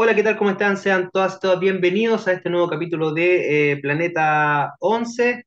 [0.00, 0.36] Hola, ¿qué tal?
[0.36, 0.76] ¿Cómo están?
[0.76, 5.44] Sean todas todos bienvenidos a este nuevo capítulo de eh, Planeta 11.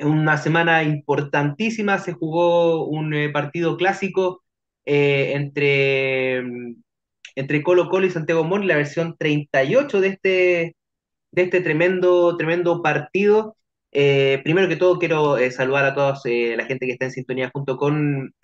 [0.00, 4.42] Una semana importantísima, se jugó un eh, partido clásico
[4.84, 6.38] eh, entre,
[7.36, 10.76] entre Colo Colo y Santiago Morning, la versión 38 de este,
[11.30, 13.56] de este tremendo, tremendo partido.
[13.92, 16.14] Eh, primero que todo, quiero saludar a toda
[16.56, 18.34] la gente que está en sintonía junto con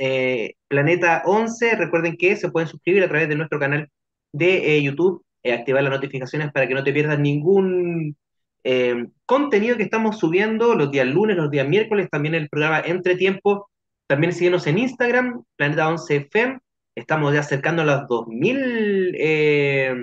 [0.68, 1.74] Planeta 11.
[1.74, 3.90] Recuerden que se pueden suscribir a través de nuestro canal
[4.32, 8.16] de eh, YouTube, eh, activar las notificaciones para que no te pierdas ningún
[8.64, 13.16] eh, contenido que estamos subiendo los días lunes, los días miércoles, también el programa Entre
[13.16, 13.70] Tiempo.
[14.06, 16.58] También síguenos en Instagram, Planeta 11 FM.
[16.94, 19.94] Estamos ya acercando a los 2000 eh,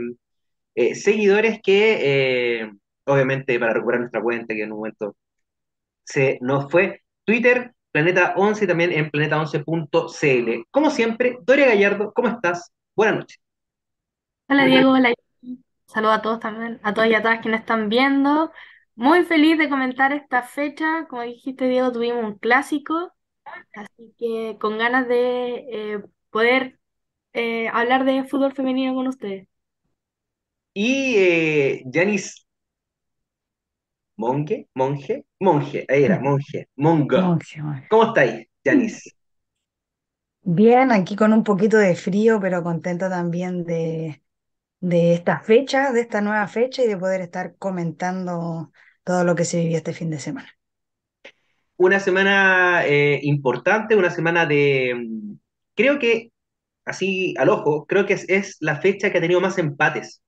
[0.76, 2.70] eh, seguidores que,
[3.06, 5.16] obviamente, para recuperar nuestra cuenta, que en un momento
[6.04, 7.02] se nos fue.
[7.26, 10.68] Twitter, Planeta 11 y también en planeta11.cl.
[10.72, 12.72] Como siempre, Doria Gallardo, ¿cómo estás?
[12.96, 13.45] Buenas noches.
[14.48, 15.14] Hola Diego, hola.
[15.88, 18.52] Saludos a todos también, a todos y a todas quienes están viendo.
[18.96, 21.08] Muy feliz de comentar esta fecha.
[21.08, 23.12] Como dijiste, Diego, tuvimos un clásico,
[23.74, 26.80] así que con ganas de eh, poder
[27.34, 29.48] eh, hablar de fútbol femenino con ustedes.
[30.74, 32.46] Y eh, Yanis
[34.18, 37.22] Monge, Monge, Monge, ahí era, Monge, Monga.
[37.22, 37.88] Monje, monje.
[37.90, 39.16] ¿Cómo estáis, Yanis?
[40.44, 44.22] Bien, aquí con un poquito de frío, pero contenta también de,
[44.90, 48.72] de esta fecha, de esta nueva fecha y de poder estar comentando
[49.04, 50.50] todo lo que se vivió este fin de semana.
[51.78, 54.94] Una semana eh, importante, una semana de...
[54.96, 55.36] mm,
[55.76, 56.32] Creo que,
[56.86, 60.22] así al ojo, creo que es, es la fecha que ha tenido más empates.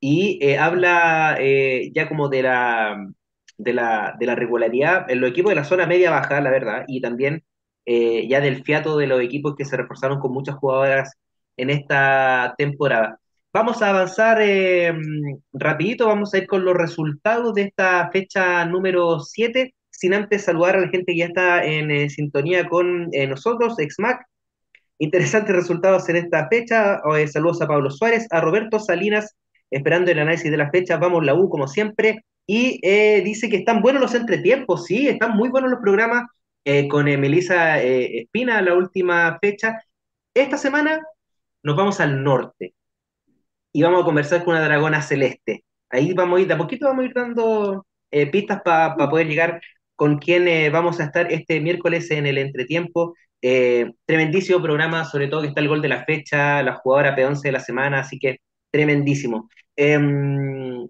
[0.00, 2.96] y eh, habla eh, ya como de la,
[3.58, 7.00] de la, de la regularidad en los equipos de la zona media-baja, la verdad, y
[7.02, 7.44] también
[7.86, 11.14] ya del fiato de los equipos que se reforzaron con muchas jugadoras
[11.56, 13.20] en esta temporada.
[13.52, 14.92] Vamos a avanzar eh,
[15.52, 20.76] rapidito, vamos a ir con los resultados de esta fecha número 7 sin antes saludar
[20.76, 24.24] a la gente que ya está en eh, sintonía con eh, nosotros, Exmac.
[24.98, 27.00] Interesantes resultados en esta fecha.
[27.18, 29.36] Eh, saludos a Pablo Suárez, a Roberto Salinas,
[29.70, 30.98] esperando el análisis de la fecha.
[30.98, 32.24] Vamos la U como siempre.
[32.46, 32.80] Y
[33.22, 36.24] dice que están buenos los entretiempos, sí, están muy buenos los programas
[36.88, 39.82] con Melissa Espina, la última fecha.
[40.32, 40.98] Esta semana
[41.62, 42.74] nos vamos al norte
[43.78, 45.64] y vamos a conversar con una dragona celeste.
[45.88, 49.28] Ahí vamos a ir, de a poquito vamos a ir dando eh, pistas para poder
[49.28, 49.60] llegar
[49.94, 53.14] con quién eh, vamos a estar este miércoles en el entretiempo.
[53.40, 57.40] Eh, tremendísimo programa, sobre todo que está el gol de la fecha, la jugadora P11
[57.40, 58.38] de la semana, así que
[58.72, 59.48] tremendísimo.
[59.76, 60.88] Em,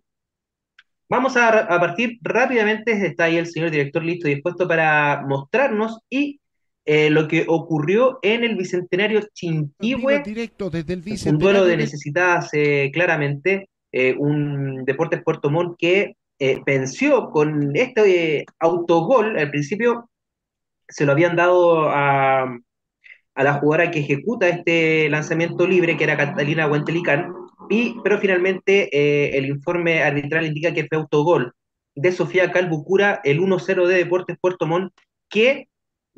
[1.10, 5.98] vamos a, a partir rápidamente, está ahí el señor director listo y dispuesto para mostrarnos
[6.08, 6.40] y
[6.90, 11.76] eh, lo que ocurrió en el Bicentenario Chinquihue directo desde el un duelo de Bicentenario
[11.76, 16.14] necesitadas, eh, claramente, eh, un Deportes Puerto Montt que
[16.64, 20.08] venció con este autogol, al principio
[20.88, 22.44] se lo habían dado a,
[23.34, 27.34] a la jugadora que ejecuta este lanzamiento libre, que era Catalina Huentelicán,
[27.68, 31.52] y, pero finalmente el informe arbitral indica que fue autogol
[31.94, 34.94] de Sofía Calbucura, el 1-0 de Deportes Puerto Montt,
[35.28, 35.67] que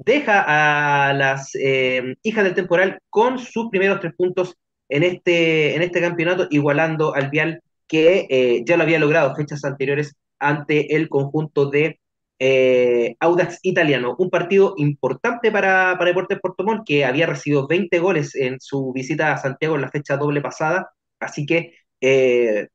[0.05, 4.57] deja a las eh, hijas del temporal con sus primeros tres puntos
[4.89, 9.65] en este, en este campeonato, igualando al Vial que eh, ya lo había logrado fechas
[9.65, 12.01] anteriores ante el conjunto de
[12.39, 14.17] eh, Audax Italiano.
[14.19, 18.93] Un partido importante para, para Deportes Puerto Montt, que había recibido 20 goles en su
[18.93, 22.69] visita a Santiago en la fecha doble pasada, así que eh,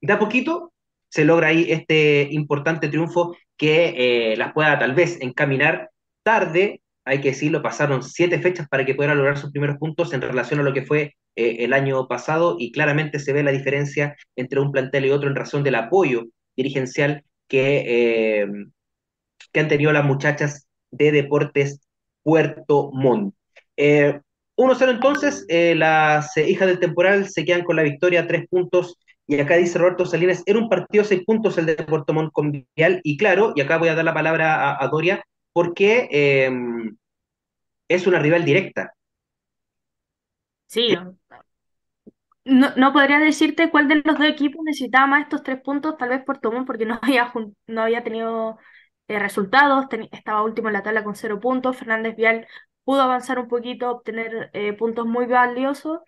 [0.00, 0.72] de a poquito
[1.08, 5.90] se logra ahí este importante triunfo que eh, las pueda tal vez encaminar
[6.22, 10.20] tarde, hay que decirlo, pasaron siete fechas para que puedan lograr sus primeros puntos en
[10.20, 14.16] relación a lo que fue eh, el año pasado y claramente se ve la diferencia
[14.34, 16.24] entre un plantel y otro en razón del apoyo
[16.56, 17.84] dirigencial que,
[18.42, 18.46] eh,
[19.52, 21.80] que han tenido las muchachas de Deportes
[22.22, 23.34] Puerto Montt.
[23.76, 24.20] Eh,
[24.56, 29.56] 1-0 entonces, las hijas del temporal se quedan con la victoria, tres puntos y acá
[29.56, 33.16] dice Roberto Salinas, era un partido seis puntos el de Puerto Montt con Vial, y
[33.16, 36.50] claro, y acá voy a dar la palabra a, a Doria, porque eh,
[37.88, 38.92] es una rival directa.
[40.66, 40.94] Sí,
[42.44, 46.10] no, no podría decirte cuál de los dos equipos necesitaba más estos tres puntos, tal
[46.10, 47.32] vez Puerto Montt porque no había,
[47.66, 48.58] no había tenido
[49.08, 52.46] eh, resultados, estaba último en la tabla con cero puntos, Fernández Vial
[52.84, 56.00] pudo avanzar un poquito, obtener eh, puntos muy valiosos.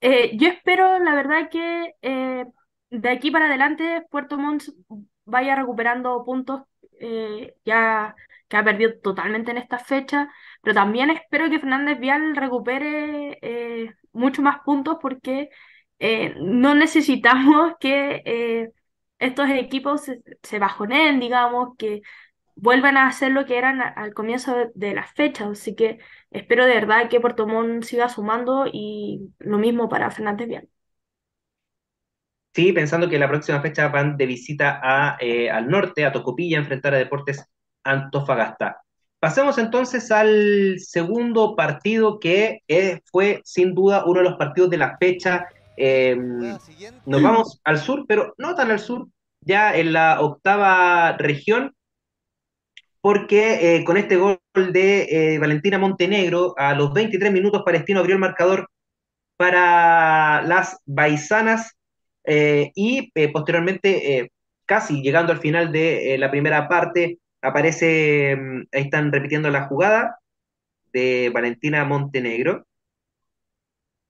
[0.00, 2.44] Eh, yo espero, la verdad, que eh,
[2.90, 4.64] de aquí para adelante Puerto Montt
[5.24, 6.62] vaya recuperando puntos
[7.00, 8.14] eh, ya
[8.48, 10.30] que ha perdido totalmente en esta fecha,
[10.62, 15.50] pero también espero que Fernández Vial recupere eh, mucho más puntos porque
[16.40, 18.72] no necesitamos que
[19.18, 22.02] estos equipos se, se bajoneen, digamos, que
[22.56, 25.48] vuelvan a hacer lo que eran al comienzo de, de las fechas.
[25.48, 25.98] Así que
[26.30, 30.68] espero de verdad que Puerto Montt siga sumando y lo mismo para Fernández Vial.
[32.54, 36.58] Sí, pensando que la próxima fecha van de visita a, eh, al norte, a Tocopilla,
[36.58, 37.44] a enfrentar a Deportes
[37.84, 38.82] Antofagasta.
[39.20, 44.76] Pasemos entonces al segundo partido que eh, fue sin duda uno de los partidos de
[44.76, 45.46] la fecha.
[45.76, 46.16] Eh,
[47.06, 49.08] nos vamos al sur, pero no tan al sur,
[49.40, 51.74] ya en la octava región,
[53.00, 58.14] porque eh, con este gol de eh, Valentina Montenegro, a los 23 minutos Palestino abrió
[58.14, 58.68] el marcador
[59.36, 61.76] para las Baisanas
[62.24, 64.30] eh, y eh, posteriormente,
[64.66, 70.18] casi llegando al final de la primera parte, aparece, mm, ahí están repitiendo la jugada
[70.92, 72.66] de Valentina Montenegro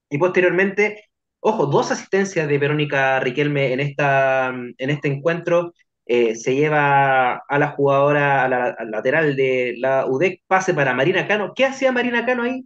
[0.09, 1.05] y posteriormente,
[1.39, 5.73] ojo, dos asistencias de Verónica Riquelme en, esta, mm, en este encuentro.
[6.11, 10.95] Eh, se lleva a la jugadora, a la, al lateral de la UDEC, pase para
[10.95, 11.53] Marina Cano.
[11.55, 12.65] ¿Qué hacía Marina Cano ahí?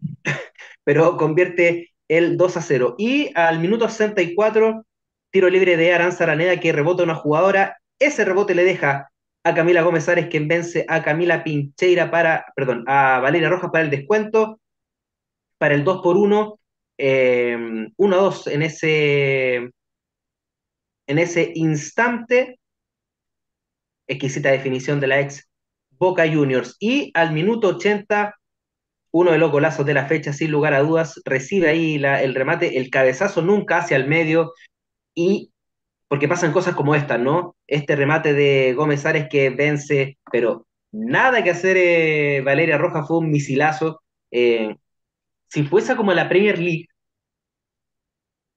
[0.83, 2.95] pero convierte el 2 a 0.
[2.99, 4.85] Y al minuto 64,
[5.31, 7.77] tiro libre de Aranza Araneda que rebota una jugadora.
[7.99, 9.09] Ese rebote le deja
[9.43, 13.85] a Camila Gómez Ares, quien vence a Camila Pincheira para, perdón, a Valeria Rojas para
[13.85, 14.59] el descuento,
[15.57, 16.59] para el 2 por 1,
[16.99, 19.71] eh, 1 a 2 en ese,
[21.07, 22.59] en ese instante.
[24.07, 25.47] Exquisita definición de la ex
[25.91, 26.75] Boca Juniors.
[26.79, 28.35] Y al minuto 80,
[29.11, 32.77] uno de los golazos de la fecha, sin lugar a dudas, recibe ahí el remate,
[32.77, 34.53] el cabezazo nunca hacia el medio,
[35.15, 35.51] y
[36.07, 37.55] porque pasan cosas como esta, ¿no?
[37.67, 43.19] Este remate de Gómez Ares que vence, pero nada que hacer eh, Valeria Roja, fue
[43.19, 44.01] un misilazo.
[44.31, 44.75] Eh,
[45.49, 46.87] si fuese como la Premier League,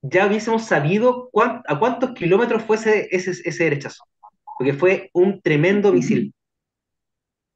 [0.02, 4.04] ya hubiésemos sabido cuán, a cuántos kilómetros fue ese, ese, ese derechazo,
[4.58, 6.34] porque fue un tremendo misil.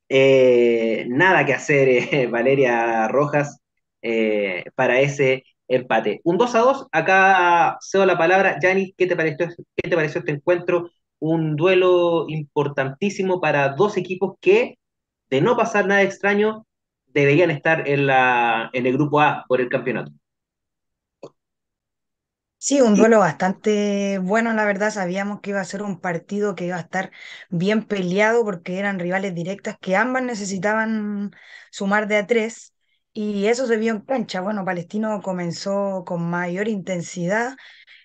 [0.08, 3.58] Eh, nada que hacer, eh, Valeria Rojas,
[4.02, 6.20] eh, para ese empate.
[6.24, 8.58] Un 2 a 2, acá cedo la palabra.
[8.60, 10.90] Yanis, ¿qué te pareció, qué te pareció este encuentro?
[11.18, 14.78] Un duelo importantísimo para dos equipos que,
[15.30, 16.66] de no pasar nada extraño,
[17.06, 20.12] deberían estar en, la, en el grupo A por el campeonato.
[22.66, 24.90] Sí, un duelo bastante bueno, la verdad.
[24.90, 27.10] Sabíamos que iba a ser un partido que iba a estar
[27.50, 31.30] bien peleado porque eran rivales directas que ambas necesitaban
[31.70, 32.72] sumar de a tres
[33.12, 34.40] y eso se vio en cancha.
[34.40, 37.54] Bueno, Palestino comenzó con mayor intensidad,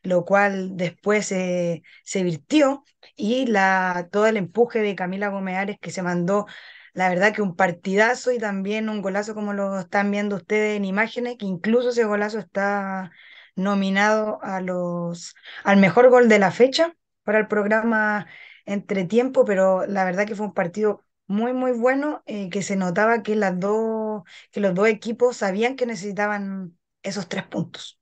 [0.03, 2.83] lo cual después eh, se virtió
[3.15, 6.47] y la, todo el empuje de Camila Gómez que se mandó,
[6.93, 10.83] la verdad que un partidazo y también un golazo como lo están viendo ustedes en
[10.85, 13.11] imágenes, que incluso ese golazo está
[13.59, 18.27] nominado a los, al mejor gol de la fecha para el programa
[18.65, 23.23] Entretiempo, pero la verdad que fue un partido muy, muy bueno, eh, que se notaba
[23.23, 27.99] que, las dos, que los dos equipos sabían que necesitaban esos tres puntos.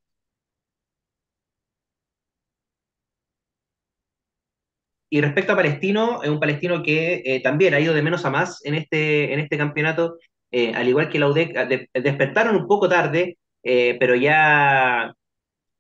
[5.10, 8.30] Y respecto a Palestino, es un palestino que eh, también ha ido de menos a
[8.30, 10.18] más en este, en este campeonato,
[10.52, 15.14] eh, al igual que la UDEC, de, despertaron un poco tarde, pero ya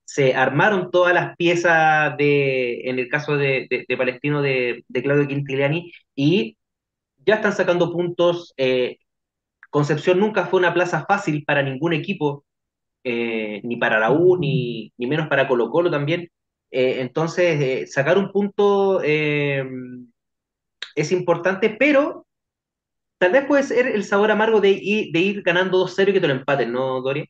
[0.08, 5.04] se armaron todas las piezas de, en el caso de, de, de Palestino de, de,
[5.04, 6.58] Claudio Quintiliani, y
[7.26, 8.54] ya están sacando puntos.
[8.58, 9.00] Eh,
[9.70, 12.46] Concepción nunca fue una plaza fácil para ningún equipo,
[13.04, 16.30] eh, ni para la U, ni, ni, menos para Colo Colo también.
[16.72, 19.66] Eh, entonces, sacar un punto es
[21.12, 22.26] importante, pero
[23.18, 24.70] tal vez puede ser el sabor amargo de,
[25.12, 27.26] de ir ganando 2-0 y que te lo empaten, ¿no, Doria?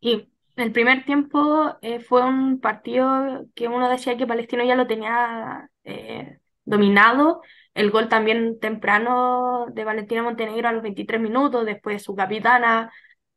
[0.00, 0.30] Sí,
[0.60, 5.70] el primer tiempo eh, fue un partido que uno decía que Palestino ya lo tenía
[5.84, 7.42] eh, dominado.
[7.74, 12.92] El gol también temprano de Valentina Montenegro a los 23 minutos, después su capitana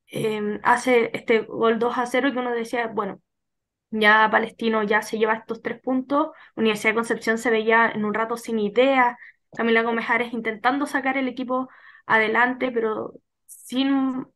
[0.07, 3.21] eh, hace este gol 2 a 0 que uno decía, bueno,
[3.91, 6.29] ya Palestino ya se lleva estos tres puntos.
[6.55, 9.17] Universidad de Concepción se veía en un rato sin idea.
[9.55, 11.69] Camila Gómez Ares intentando sacar el equipo
[12.05, 13.13] adelante, pero
[13.45, 14.27] sin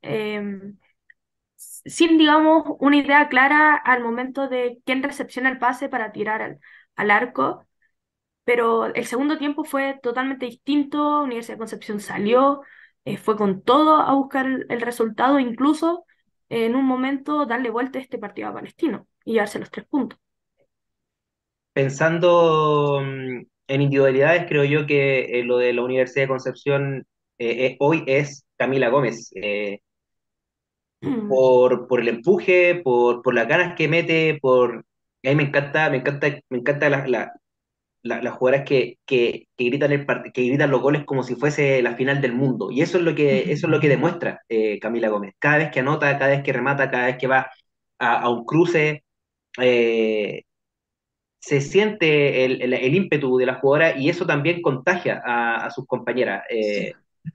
[1.57, 6.59] sin, digamos, una idea clara al momento de quién recepciona el pase para tirar al,
[6.95, 7.65] al arco.
[8.43, 11.21] Pero el segundo tiempo fue totalmente distinto.
[11.23, 12.61] Universidad de Concepción salió,
[13.03, 16.05] eh, fue con todo a buscar el, resultado, incluso
[16.49, 19.85] eh, en un momento darle vuelta a este partido a Palestino y llevarse los tres
[19.87, 20.19] puntos.
[21.73, 27.75] Pensando mm, en individualidades, creo yo que eh, lo de la Universidad de Concepción eh,
[27.79, 29.31] hoy es Camila Gómez.
[31.29, 34.85] por, por el empuje, por, por las ganas que mete, por...
[35.25, 37.33] A mí me encanta, me encanta, me encanta la, la,
[38.03, 41.95] las jugadoras que, que, que, gritan el que gritan los goles como si fuese la
[41.95, 42.71] final del mundo.
[42.71, 45.35] Y eso es lo que, eso es lo que demuestra eh, Camila Gómez.
[45.39, 47.51] Cada vez que anota, cada vez que remata, cada vez que va
[47.99, 49.03] a, a un cruce,
[49.59, 50.43] eh,
[51.39, 55.71] se siente el, el, el, ímpetu de la jugadora y eso también contagia a, a
[55.71, 56.43] sus compañeras.
[56.49, 57.31] Eh, sí.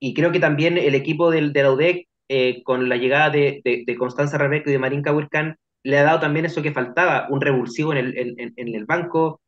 [0.00, 3.60] Y creo que también el equipo del, de la UDEC, eh, con la llegada de,
[3.64, 7.26] de, de Constanza Rebeco y de Marín Cahuircan, le ha dado también eso que faltaba,
[7.28, 9.40] un revulsivo en el, en, en el banco,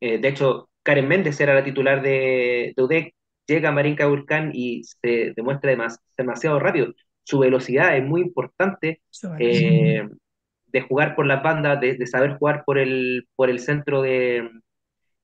[0.00, 3.14] eh, de hecho, Karen Méndez era la titular de, de UDEC,
[3.46, 6.92] llega Marín Caburcán y se demuestra demas, demasiado rápido.
[7.24, 9.00] Su velocidad es muy importante
[9.38, 10.06] eh,
[10.66, 14.50] de jugar por las bandas, de, de, saber jugar por el, por el centro de,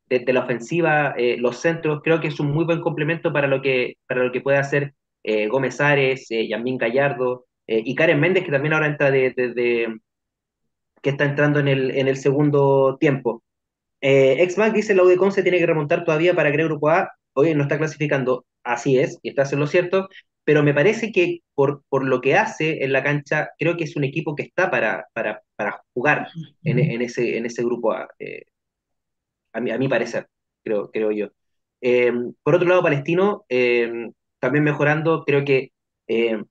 [0.07, 2.01] de, la ofensiva, los centros.
[2.03, 4.95] Creo que es un muy buen complemento para lo que, para lo que puede hacer
[5.23, 9.33] eh, Gómez Ares, eh, Yamín Gallardo y Karen Méndez, que también ahora entra de,
[11.01, 13.43] que está entrando en el, en el segundo tiempo.
[14.01, 17.13] Eh, Xmax dice la UDECON se tiene que remontar todavía para crear Grupo A.
[17.35, 20.09] Hoy no está clasificando, así es, y está en lo cierto,
[20.45, 23.97] pero me parece que por, por lo que hace en la cancha, creo que es
[23.97, 26.29] un equipo que está para, para, para jugar
[26.65, 28.43] en, en, ese, en ese Grupo A, eh,
[29.53, 30.27] a, mi, a mi parecer,
[30.65, 31.29] creo, creo yo.
[31.81, 32.13] Eh,
[32.43, 34.11] por otro lado, Palestino, eh,
[34.43, 35.73] también mejorando, creo que
[36.09, 36.43] eh,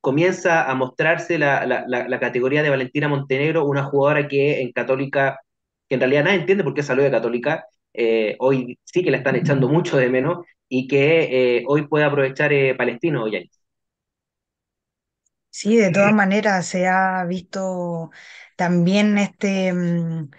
[0.00, 4.72] comienza a mostrarse la, la, la, la categoría de Valentina Montenegro, una jugadora que en
[4.72, 5.40] Católica
[5.88, 9.18] que en realidad nadie entiende por qué salió de Católica, eh, hoy sí que la
[9.18, 13.62] están echando mucho de menos y que eh, hoy puede aprovechar Palestino, Yanis.
[15.50, 18.10] Sí, de todas maneras se ha visto
[18.56, 20.30] también este mmm,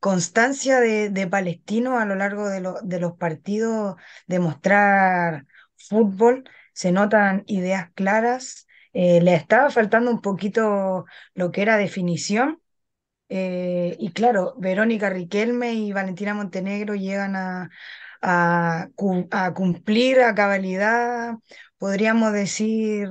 [0.00, 3.96] constancia de, de, Palestino a lo largo de, lo, de los partidos,
[4.26, 5.46] de mostrar
[5.88, 12.60] fútbol, se notan ideas claras, le estaba faltando un poquito lo que era definición,
[13.28, 17.70] eh, y claro, Verónica Riquelme y Valentina Montenegro llegan a,
[18.22, 18.88] a,
[19.54, 21.34] cumplir a cabalidad,
[21.78, 23.08] podríamos decir,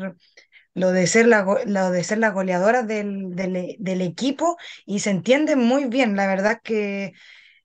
[0.73, 5.11] lo de ser, la, lo de ser las goleadoras del, del, del, equipo y se
[5.11, 6.15] entienden muy bien.
[6.15, 7.13] La verdad que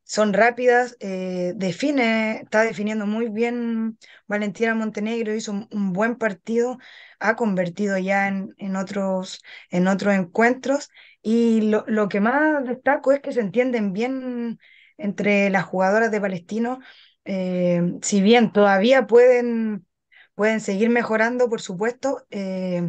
[0.08, 6.78] son rápidas, eh, define, está definiendo muy bien Valentina Montenegro, hizo un, buen partido,
[7.20, 10.90] ha convertido ya en, en, otros, en otros encuentros
[11.22, 14.58] y lo, lo, que más destaco es que se entienden bien
[14.96, 16.80] entre las jugadoras de Palestino,
[17.26, 19.86] eh, si bien todavía pueden,
[20.34, 22.82] pueden seguir mejorando, por supuesto, eh,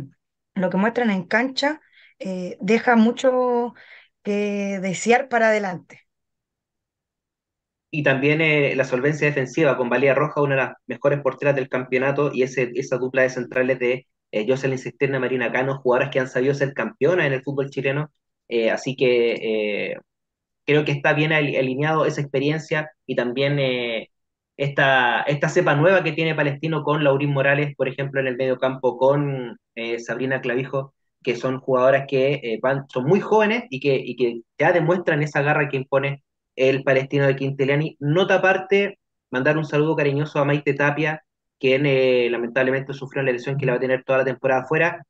[0.56, 1.82] lo que muestran en cancha
[2.62, 3.74] deja mucho
[4.24, 6.09] que desear para adelante.
[7.92, 11.70] Y también eh, la solvencia defensiva con Valía Roja, una de las mejores porteras del
[11.70, 16.20] campeonato, y ese, esa dupla de centrales de eh, Jocelyn Cisterna, Marina Cano, jugadoras que
[16.20, 18.12] han sabido ser campeonas en el fútbol chileno.
[18.48, 19.98] Eh, así que eh,
[20.66, 23.60] creo que está bien alineado esa experiencia y también
[24.58, 28.58] esta, esta cepa nueva que tiene Palestino con Laurín Morales, por ejemplo, en el medio
[28.58, 29.58] campo, con
[30.00, 30.94] Sabrina Clavijo,
[31.24, 35.42] que son jugadoras que van, son muy jóvenes y que, y que ya demuestran esa
[35.42, 36.24] garra que impone
[36.60, 37.98] el palestino de Quintiliani.
[38.00, 39.00] Nota aparte,
[39.32, 41.24] mandar un saludo cariñoso a Maite Tapia,
[41.60, 45.06] quien eh, lamentablemente sufrió la lesión que la va a tener toda la temporada afuera.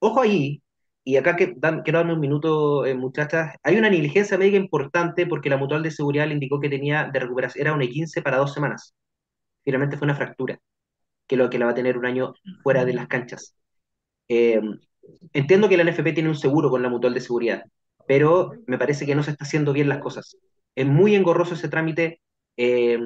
[0.00, 0.62] Ojo ahí,
[1.04, 1.54] y acá que,
[1.84, 5.90] quiero darme un minuto, eh, muchachas, hay una negligencia médica importante porque la mutual de
[5.90, 8.94] seguridad le indicó que tenía de recuperación, era un E15 para dos semanas.
[9.64, 10.58] Finalmente fue una fractura,
[11.26, 13.54] que lo que la va a tener un año fuera de las canchas.
[14.28, 14.60] Eh,
[15.32, 17.64] entiendo que la NFP tiene un seguro con la mutual de seguridad,
[18.06, 20.36] pero me parece que no se está haciendo bien las cosas.
[20.78, 22.20] Es muy engorroso ese trámite.
[22.56, 22.96] Eh,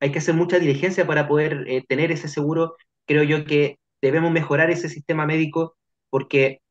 [0.00, 2.74] hay que hacer mucha diligencia para poder eh, tener ese seguro.
[3.06, 5.76] Creo yo que debemos mejorar ese sistema médico
[6.10, 6.62] porque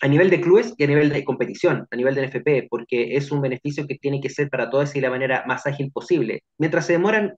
[0.00, 3.30] a nivel de clubes y a nivel de competición, a nivel de NFP, porque es
[3.30, 6.42] un beneficio que tiene que ser para todos y de la manera más ágil posible.
[6.58, 7.36] Mientras se demoran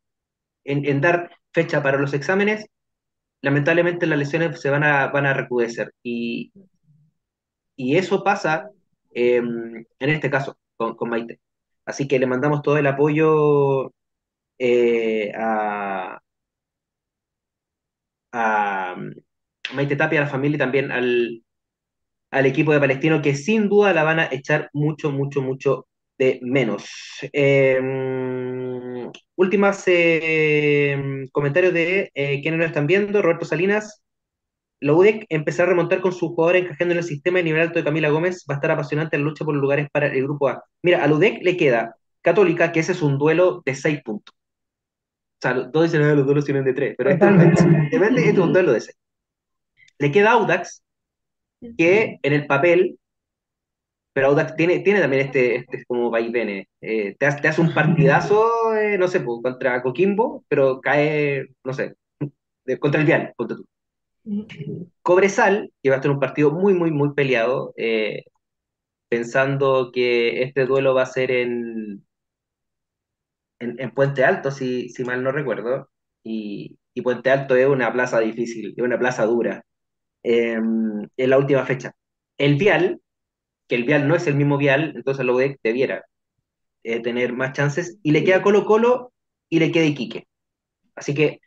[0.64, 2.64] en, dar fecha para los exámenes,
[3.42, 5.92] lamentablemente las lesiones se van a, van a recrudecer.
[6.02, 6.52] Y,
[7.76, 8.70] y eso pasa
[9.14, 11.43] eh, en este caso con, con Maite.
[11.86, 13.92] Así que le mandamos todo el apoyo
[14.58, 16.20] eh, a,
[18.32, 18.96] a
[19.74, 21.42] Maite Tapia, a la familia y también al,
[22.32, 25.88] al equipo de Palestino, que sin duda la van a echar mucho, mucho, mucho
[26.18, 26.86] de menos.
[27.32, 27.80] Eh,
[29.36, 33.22] últimas eh, comentarios de eh, quienes nos están viendo.
[33.22, 34.02] Roberto Salinas,
[34.80, 37.78] la UDEC empezar a remontar con su jugador encajando en el sistema de nivel alto
[37.78, 38.44] de Camila Gómez.
[38.48, 40.64] Va a estar apasionante la lucha por los lugares para el grupo A.
[40.82, 44.34] Mira, a la UDEC le queda Católica, que ese es un duelo de seis puntos.
[44.34, 48.38] O sea, todos dicen que los duelos tienen de tres, pero este, este, este, es
[48.38, 48.96] un duelo de seis.
[49.98, 50.82] Le queda Audax,
[51.76, 52.98] que en el papel,
[54.14, 56.68] pero Audax tiene, tiene también este, este como vaivene.
[56.80, 61.48] Eh, te, hace, te hace un partidazo, eh, no sé, pues, contra Coquimbo, pero cae,
[61.62, 61.94] no sé,
[62.80, 63.66] contra el Vial, ponte tú.
[65.02, 68.24] Cobresal, que va a estar un partido muy, muy, muy peleado, eh,
[69.08, 72.06] pensando que este duelo va a ser en,
[73.58, 75.90] en, en Puente Alto, si, si mal no recuerdo,
[76.22, 79.64] y, y Puente Alto es una plaza difícil, es una plaza dura,
[80.22, 81.92] en la última fecha.
[82.38, 83.00] El Vial,
[83.68, 86.04] que el Vial no es el mismo Vial, entonces lo UDEC debiera
[86.82, 89.12] eh, tener más chances, y le queda Colo Colo
[89.50, 90.26] y le queda Iquique.
[90.94, 91.40] Así que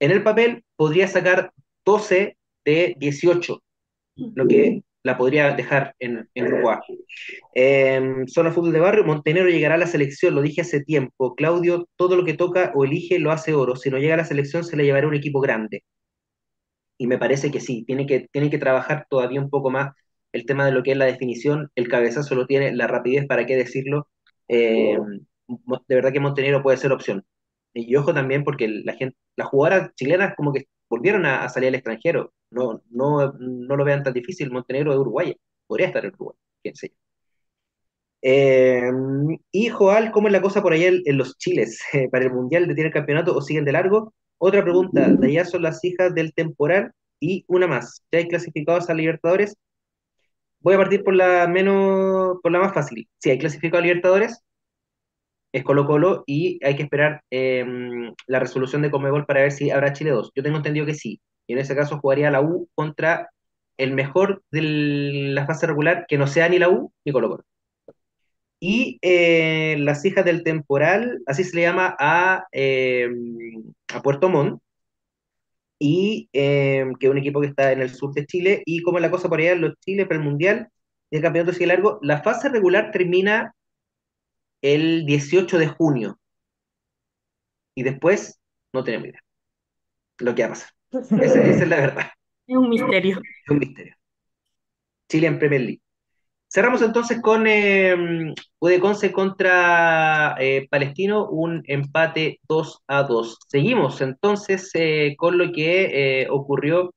[0.00, 1.52] en el papel podría sacar
[1.84, 3.62] 12 de 18,
[4.34, 6.86] lo que la podría dejar en, en grupo A.
[7.54, 11.34] Eh, zona fútbol de barrio, Montenegro llegará a la selección, lo dije hace tiempo.
[11.36, 13.76] Claudio, todo lo que toca o elige lo hace oro.
[13.76, 15.84] Si no llega a la selección, se le llevará un equipo grande.
[16.98, 19.94] Y me parece que sí, tiene que, tiene que trabajar todavía un poco más
[20.32, 21.70] el tema de lo que es la definición.
[21.74, 24.08] El cabezazo lo tiene, la rapidez, ¿para qué decirlo?
[24.48, 24.96] Eh,
[25.48, 27.24] mo- de verdad que Montenegro puede ser opción.
[27.74, 31.76] Y ojo también porque la gente, las jugadoras chilenas como que volvieron a, salir al
[31.76, 32.32] extranjero.
[32.50, 34.50] No, no, no lo vean tan difícil.
[34.50, 35.36] Montenegro de Uruguay.
[35.66, 36.92] Podría estar en Uruguay, quién sé.
[38.22, 38.90] Eh,
[39.52, 41.80] y Joal, ¿cómo es la cosa por allá en, los Chiles?
[42.10, 44.14] ¿Para el Mundial detiene el campeonato o siguen de largo?
[44.38, 46.92] Otra pregunta, ¿de allá son las hijas del temporal?
[47.20, 49.56] Y una más, ¿ya hay clasificados a Libertadores?
[50.60, 53.06] Voy a partir por la menos, por la más fácil.
[53.18, 54.42] Si hay clasificado a Libertadores,
[55.54, 57.64] es Colo Colo y hay que esperar eh,
[58.26, 60.32] la resolución de Conmebol para ver si habrá Chile 2.
[60.34, 61.20] Yo tengo entendido que sí.
[61.46, 63.30] Y en ese caso jugaría la U contra
[63.76, 64.62] el mejor de
[65.32, 67.44] la fase regular, que no sea ni la U ni Colo Colo.
[68.58, 73.08] Y eh, las hijas del temporal, así se le llama a, eh,
[73.94, 74.60] a Puerto Montt,
[75.78, 78.98] y eh, que es un equipo que está en el sur de Chile, y como
[78.98, 80.68] la cosa por allá los Chile para el Mundial
[81.12, 83.54] el Campeonato sigue largo, la fase regular termina
[84.64, 86.18] el 18 de junio,
[87.74, 88.40] y después
[88.72, 89.20] no tenemos idea
[90.18, 90.70] lo que va a pasar.
[90.90, 92.06] Esa, esa es la verdad,
[92.46, 93.18] Es un misterio.
[93.18, 93.94] es un misterio.
[95.08, 95.80] Chile en Premier League.
[96.48, 103.38] Cerramos entonces con eh, Udeconce contra eh, Palestino, un empate 2 a 2.
[103.48, 106.94] Seguimos entonces eh, con lo que eh, ocurrió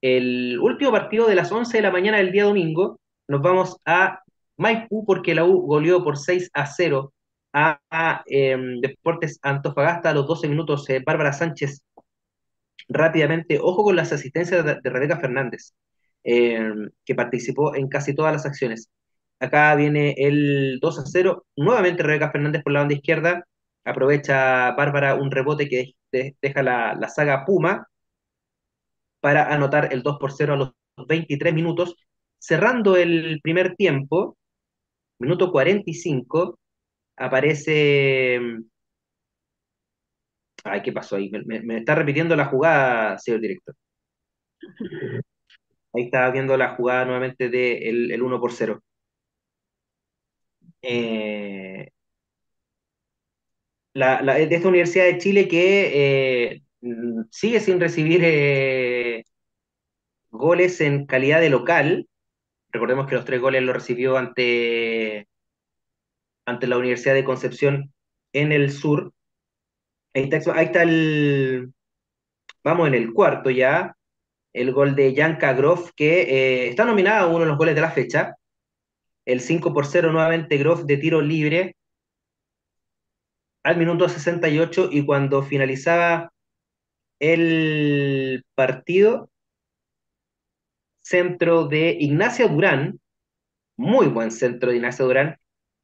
[0.00, 2.98] el último partido de las 11 de la mañana del día domingo.
[3.28, 4.23] Nos vamos a
[4.56, 7.12] Maipú porque la U goleó por 6 a 0
[7.52, 7.80] a,
[8.26, 10.88] eh, Deportes Antofagasta a los 12 minutos.
[10.90, 11.82] eh, Bárbara Sánchez
[12.88, 15.74] rápidamente, ojo con las asistencias de, de Rebeca Fernández,
[16.24, 16.60] eh,
[17.04, 18.90] que participó en casi todas las acciones.
[19.40, 23.44] Acá viene el 2 a 0, nuevamente Rebeca Fernández por la banda izquierda,
[23.84, 27.86] aprovecha Bárbara un rebote que de- deja la, la saga Puma
[29.20, 30.72] para anotar el 2 por 0 a los
[31.08, 31.96] 23 minutos,
[32.38, 34.36] cerrando el primer tiempo,
[35.18, 36.58] minuto 45,
[37.16, 38.40] aparece...
[40.64, 41.30] Ay, ¿qué pasó ahí?
[41.46, 43.74] Me, está repitiendo la jugada, señor director.
[45.94, 48.82] Ahí está viendo la jugada nuevamente del el 1 por 0.
[50.82, 51.88] Eh,
[53.94, 56.62] la, la- de esta Universidad de Chile que eh,
[57.30, 59.24] sigue sin recibir eh,
[60.30, 62.08] goles en calidad de local.
[62.74, 65.28] Recordemos que los tres goles los recibió ante,
[66.44, 67.94] ante la Universidad de Concepción
[68.32, 69.12] en el sur.
[70.12, 71.72] Ahí está, el,
[72.64, 73.96] vamos en el cuarto ya,
[74.52, 77.80] el gol de Janka Groff, que eh, está nominada a uno de los goles de
[77.80, 78.34] la fecha.
[79.24, 81.76] El 5 por 0 nuevamente Groff de tiro libre
[83.62, 86.32] al minuto 68 y cuando finalizaba
[87.20, 89.30] el partido,
[91.04, 92.98] centro de Ignacia Durán,
[93.76, 95.36] muy buen centro de Ignacia Durán,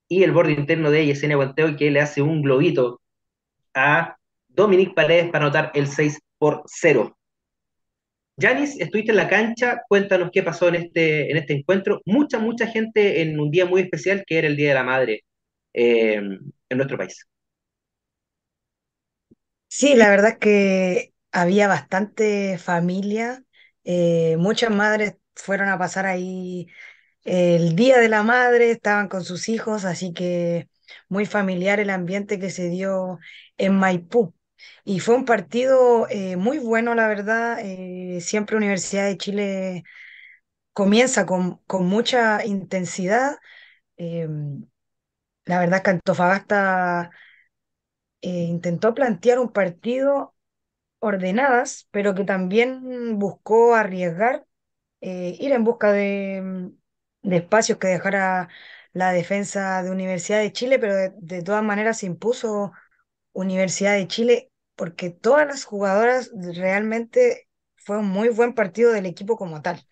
[0.08, 3.00] y el borde interno de Yesenia Guanteo que le hace un globito
[3.74, 4.16] a
[4.48, 7.16] Dominique Paredes para anotar el 6 por 0.
[8.36, 12.00] Yanis, estuviste en la cancha, cuéntanos qué pasó en este, en este encuentro.
[12.06, 15.24] Mucha, mucha gente en un día muy especial que era el Día de la Madre
[15.74, 17.26] eh, en nuestro país.
[19.68, 23.44] Sí, la verdad es que había bastante familia,
[23.84, 26.66] eh, muchas madres fueron a pasar ahí
[27.24, 30.68] el Día de la Madre, estaban con sus hijos, así que
[31.08, 33.18] muy familiar el ambiente que se dio
[33.58, 34.34] en Maipú.
[34.84, 37.58] Y fue un partido eh, muy bueno, la verdad.
[37.62, 39.84] eh, siempre Universidad de Chile
[40.72, 43.36] comienza con, con mucha intensidad.
[45.44, 47.10] la verdad que Antofagasta
[48.22, 50.34] intentó plantear un partido
[51.00, 54.46] ordenadas, pero que también buscó arriesgar
[55.00, 56.70] eh, ir en busca de,
[57.22, 58.48] de espacios que dejara
[58.92, 62.72] la defensa de Universidad de Chile, pero de, de todas maneras se impuso
[63.32, 69.36] Universidad de Chile porque todas las jugadoras realmente fue un muy buen partido del equipo
[69.36, 69.84] como tal.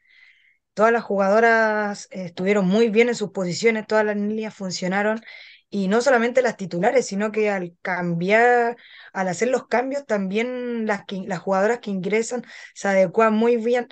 [0.75, 5.21] Todas las jugadoras eh, estuvieron muy bien en sus posiciones, todas las líneas funcionaron
[5.71, 8.77] y no solamente las titulares, sino que al cambiar,
[9.13, 13.89] al hacer los cambios, también las, las jugadoras que ingresan se adecuan muy bien,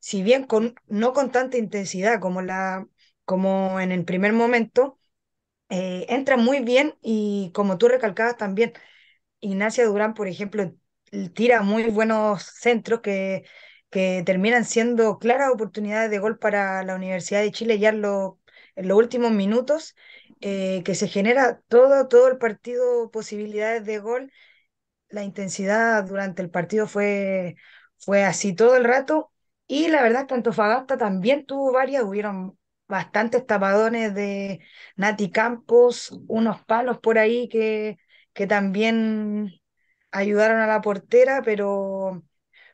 [0.00, 2.86] si bien con, no con tanta intensidad como, la,
[3.24, 4.98] como en el primer momento,
[5.68, 8.72] eh, entran muy bien y como tú recalcabas también,
[9.40, 10.74] Ignacia Durán, por ejemplo,
[11.34, 13.44] tira muy buenos centros que
[13.90, 18.34] que terminan siendo claras oportunidades de gol para la Universidad de Chile ya en los
[18.98, 19.96] últimos minutos,
[20.40, 24.32] eh, que se genera todo, todo el partido posibilidades de gol.
[25.08, 27.56] La intensidad durante el partido fue,
[27.98, 29.32] fue así todo el rato.
[29.66, 34.60] Y la verdad que Antofagasta también tuvo varias, hubieron bastantes tapadones de
[34.96, 37.98] Nati Campos, unos palos por ahí que,
[38.32, 39.52] que también
[40.10, 42.22] ayudaron a la portera, pero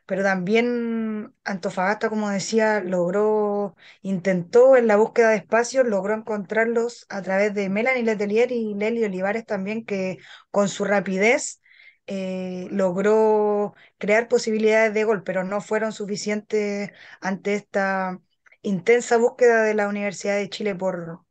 [0.05, 7.21] pero también Antofagasta, como decía, logró, intentó en la búsqueda de espacios, logró encontrarlos a
[7.21, 10.17] través de Melanie Letelier y Leli Olivares también, que
[10.51, 11.61] con su rapidez
[12.07, 16.91] eh, logró crear posibilidades de gol, pero no fueron suficientes
[17.21, 18.19] ante esta
[18.61, 21.25] intensa búsqueda de la Universidad de Chile por,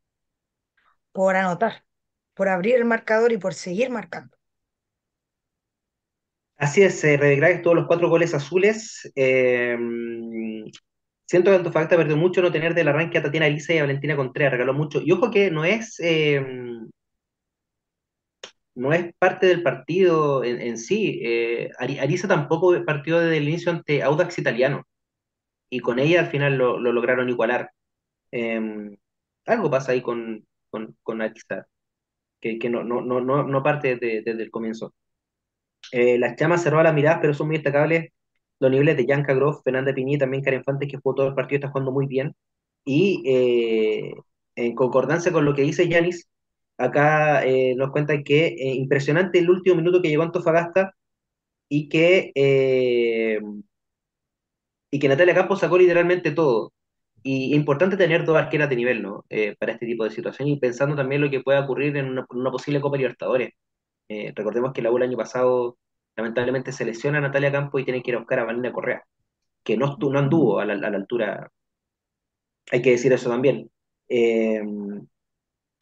[1.12, 1.84] por anotar,
[2.34, 4.36] por abrir el marcador y por seguir marcando.
[6.56, 9.10] Así es, eh, todos los cuatro goles azules.
[9.16, 9.76] Eh,
[11.26, 14.16] siento que Antofagasta perdió mucho no tener del arranque a Tatiana Elisa y a Valentina
[14.16, 15.00] Contreras, regaló mucho.
[15.02, 16.44] Y ojo que no es, eh,
[18.74, 21.20] no es parte del partido en, sí.
[21.24, 24.84] Eh, Arisa tampoco partió desde el inicio ante Audax Italiano.
[25.70, 27.70] Y con ella al final lo, lograron igualar.
[28.30, 28.96] Em,
[29.46, 31.66] algo pasa ahí con, con, con Arisa,
[32.40, 34.94] que, que no, no, no, no parte desde el comienzo.
[35.94, 38.10] Eh, las chamas cerró la mirada, pero son muy destacables
[38.60, 41.58] los niveles de Yanka Groff, Fernanda Piñí, también Karen Fantes, que jugó todo el partido,
[41.58, 42.34] está jugando muy bien.
[42.84, 44.12] Y eh,
[44.56, 46.28] en concordancia con lo que dice Yanis,
[46.78, 50.94] acá eh, nos cuenta que impresionante el último minuto que llegó Antofagasta
[51.68, 52.32] y que,
[54.90, 56.72] y que Natalia Campos sacó literalmente todo.
[57.22, 59.24] Y importante tener dos arqueras de nivel, ¿no?
[59.58, 62.50] para este tipo de situación y pensando también lo que pueda ocurrir en una, una
[62.50, 63.50] posible Copa Libertadores.
[64.36, 65.78] recordemos que la U el año pasado
[66.16, 69.04] lamentablemente se lesiona a Natalia Campo y tiene que ir a buscar a Vanina Correa,
[69.62, 71.50] que no, no anduvo a la, altura,
[72.70, 73.70] hay que decir eso también.
[74.08, 74.62] Eh,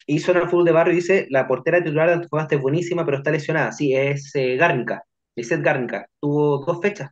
[0.05, 3.31] y Zona Full de Barrio dice, la portera titular de Antofagasta es buenísima, pero está
[3.31, 3.71] lesionada.
[3.71, 5.03] Sí, es eh, Gárnica,
[5.35, 6.07] Lisette Gárnica.
[6.19, 7.11] Tuvo dos fechas,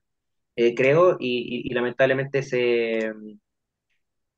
[0.55, 3.13] eh, creo, y, lamentablemente se,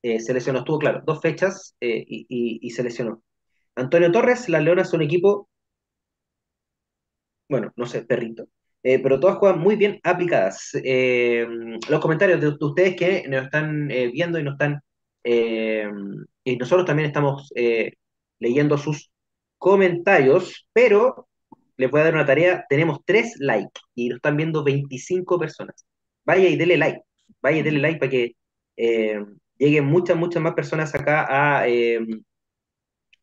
[0.01, 0.59] eh, se lesionó.
[0.59, 2.25] Estuvo, claro, dos fechas y,
[2.61, 3.23] y, se lesionó.
[3.75, 5.49] Antonio Torres, las Leonas son un equipo,
[7.49, 8.47] bueno, no sé, perrito.
[8.83, 10.71] Eh, pero todas juegan muy bien aplicadas.
[10.83, 11.47] Eh,
[11.89, 14.81] los comentarios de, ustedes que nos están eh, viendo y nos están,
[15.25, 17.49] y nosotros también estamos
[18.39, 19.09] leyendo sus
[19.57, 21.29] comentarios, pero
[21.77, 25.85] les voy a dar una tarea, tenemos tres likes y nos están viendo 25 personas.
[26.25, 27.01] Vaya y dele like,
[27.41, 28.35] vaya y dele like para que
[29.57, 31.65] lleguen muchas, muchas más personas acá a,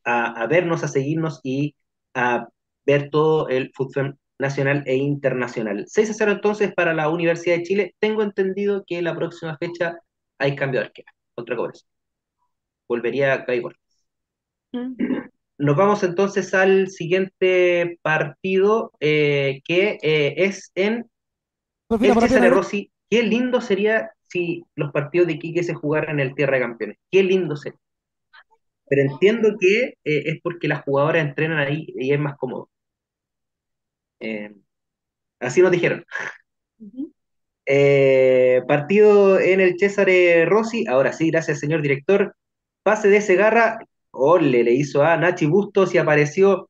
[0.05, 1.75] a, vernos, a seguirnos y
[2.15, 2.49] a
[2.87, 5.85] ver todo el fútbol nacional e internacional.
[5.87, 7.95] 6 a 0 entonces para la Universidad de Chile.
[7.99, 9.99] Tengo entendido que la próxima fecha
[10.39, 11.87] hay cambio de arquera contra Cobres.
[12.89, 13.63] Volvería a Kai
[14.73, 14.97] mm.
[15.59, 21.09] Nos vamos entonces al siguiente partido eh, que eh, es en
[21.91, 22.91] el César Rossi.
[23.11, 26.97] Qué lindo sería si los partidos de Quique se jugaran en el Tierra de Campeones.
[27.11, 27.79] Qué lindo sería.
[28.89, 32.71] Pero entiendo que eh, es porque las jugadoras entrenan ahí y es más cómodo.
[34.21, 34.55] Eh,
[35.41, 36.05] así nos dijeron.
[37.67, 40.09] Eh, partido en el César
[40.47, 40.87] Rossi.
[40.87, 42.35] Ahora sí, gracias, señor director.
[42.83, 43.79] Pase de Segarra.
[44.13, 46.69] Ole, le hizo a Nachi Bustos y apareció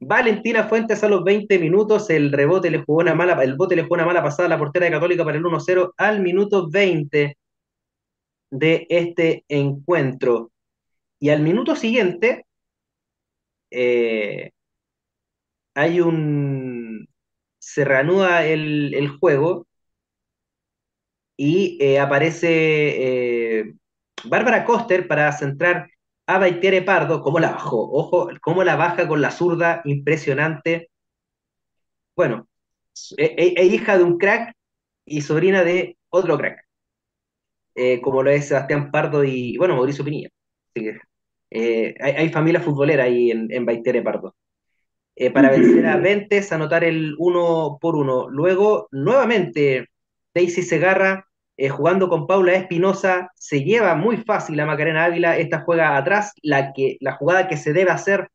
[0.00, 2.10] Valentina Fuentes a los 20 minutos.
[2.10, 4.58] El rebote le jugó una mala, el bote le jugó una mala pasada a la
[4.58, 7.36] portera de Católica para el 1-0 al minuto 20
[8.50, 10.50] de este encuentro.
[11.20, 12.46] Y al minuto siguiente,
[13.70, 14.50] eh,
[15.74, 16.69] hay un.
[17.72, 19.66] Se reanuda el, juego
[21.36, 22.48] y eh, aparece
[23.60, 23.74] eh,
[24.24, 25.88] Bárbara Coster para centrar
[26.26, 27.22] a Baitiere Pardo.
[27.22, 27.90] ¿Cómo la bajó?
[27.92, 30.90] Ojo, cómo la baja con la zurda, impresionante.
[32.16, 32.48] Bueno,
[32.94, 34.54] es e, e hija de un crack
[35.04, 36.64] y sobrina de otro crack.
[37.74, 40.28] eh, como lo es Sebastián Pardo y, bueno, Mauricio Pinilla.
[41.50, 44.34] Eh, hay, hay, familia futbolera ahí en, en Pardo.
[45.20, 48.30] Eh, para vencer a Ventes, anotar el uno por uno.
[48.30, 49.90] Luego, nuevamente,
[50.34, 51.26] Daisy Segarra
[51.58, 56.32] eh, jugando con Paula Espinosa, se lleva muy fácil a Macarena Ávila, esta juega atrás,
[56.40, 58.30] la, que, la jugada que se debe hacer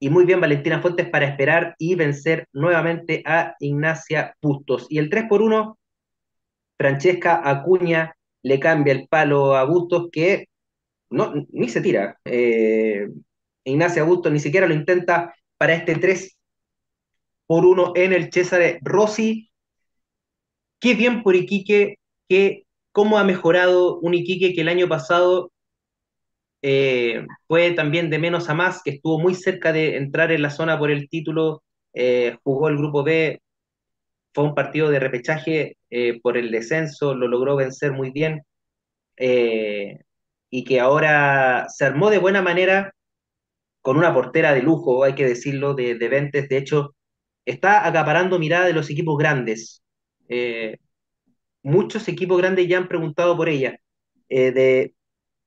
[0.00, 4.88] y muy bien Valentina Fuentes para esperar y vencer nuevamente a Ignacia Bustos.
[4.90, 5.78] Y el 3 por 1,
[6.76, 10.48] Francesca Acuña le cambia el palo a Bustos que
[11.08, 12.18] no, ni se tira.
[12.24, 13.10] Eh,
[13.70, 16.36] Ignacia Bustos ni siquiera lo intenta para este 3
[17.46, 19.50] por 1 en el César Rossi.
[20.78, 25.50] Qué bien por Iquique, que cómo ha mejorado un Iquique que el año pasado
[26.62, 30.50] eh, fue también de menos a más, que estuvo muy cerca de entrar en la
[30.50, 31.62] zona por el título,
[31.94, 33.40] eh, jugó el grupo B,
[34.32, 38.42] fue un partido de repechaje eh, por el descenso, lo logró vencer muy bien,
[39.18, 42.94] y que ahora se armó de buena manera
[43.82, 46.94] con una portera de lujo, hay que decirlo, de, de Ventes, de hecho,
[47.44, 49.82] está acaparando mirada de los equipos grandes.
[50.28, 50.78] Eh,
[51.62, 53.78] muchos equipos grandes ya han preguntado por ella.
[54.28, 54.94] de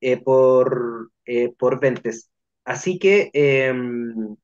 [0.06, 2.30] eh, por, eh, por Ventes.
[2.66, 4.36] Así que em,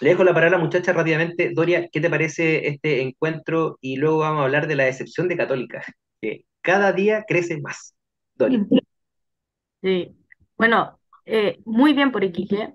[0.00, 1.52] le dejo la palabra a la muchacha rápidamente.
[1.54, 3.78] Doria, ¿qué te parece este encuentro?
[3.80, 5.82] Y luego vamos a hablar de la decepción de Católica,
[6.20, 7.94] que cada día crece más.
[8.34, 8.66] Doria.
[9.82, 10.14] Sí,
[10.58, 12.74] bueno, eh, muy bien por Iquique.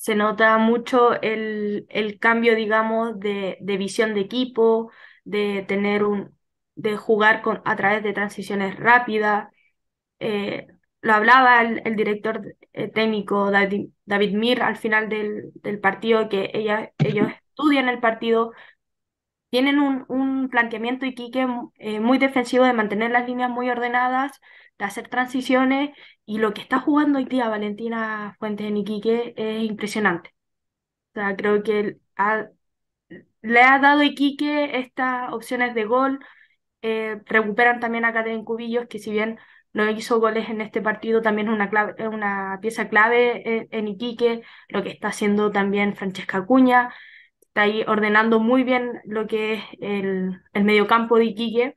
[0.00, 4.90] Se nota mucho el, el cambio, digamos, de, de visión de equipo,
[5.24, 6.34] de tener un,
[6.74, 9.48] de jugar con, a través de transiciones rápidas.
[10.20, 10.68] Eh,
[11.02, 16.28] lo hablaba el, el director eh, técnico David, David, Mir al final del, del partido,
[16.28, 18.52] que ella, ellos estudian el partido,
[19.50, 24.40] tienen un, un planteamiento Iquique eh, muy defensivo de mantener las líneas muy ordenadas,
[24.80, 25.90] de hacer transiciones,
[26.26, 30.30] y lo que está jugando hoy día Valentina Fuentes en Iquique es impresionante.
[31.14, 31.98] O sea, creo que
[33.42, 36.20] le ha dado Iquique estas opciones de gol,
[36.82, 39.38] eh, recuperan también a Catherine Cubillos, que si bien
[39.72, 44.42] no hizo goles en este partido, también es una, clave, una pieza clave en, Iquique,
[44.68, 46.92] lo que está haciendo también Francesca Acuña,
[47.42, 51.76] está ahí ordenando muy bien lo que es el, el mediocampo de Iquique,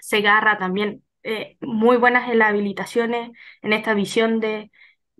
[0.00, 3.30] Segarra también, eh, muy buenas en las habilitaciones,
[3.62, 4.70] en esta visión de,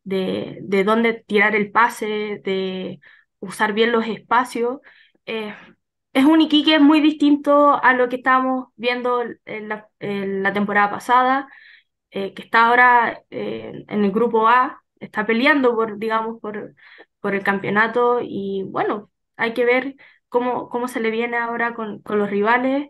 [0.04, 3.00] de, de dónde tirar el pase, de
[3.40, 4.78] usar bien los espacios.
[5.26, 5.54] Eh,
[6.12, 10.90] es un Iquique muy distinto a lo que estábamos viendo en la, en la temporada
[10.90, 11.48] pasada.
[12.10, 16.74] Eh, que está ahora eh, en el grupo A, está peleando por, digamos, por,
[17.20, 19.94] por el campeonato y bueno, hay que ver
[20.28, 22.88] cómo, cómo se le viene ahora con, con los rivales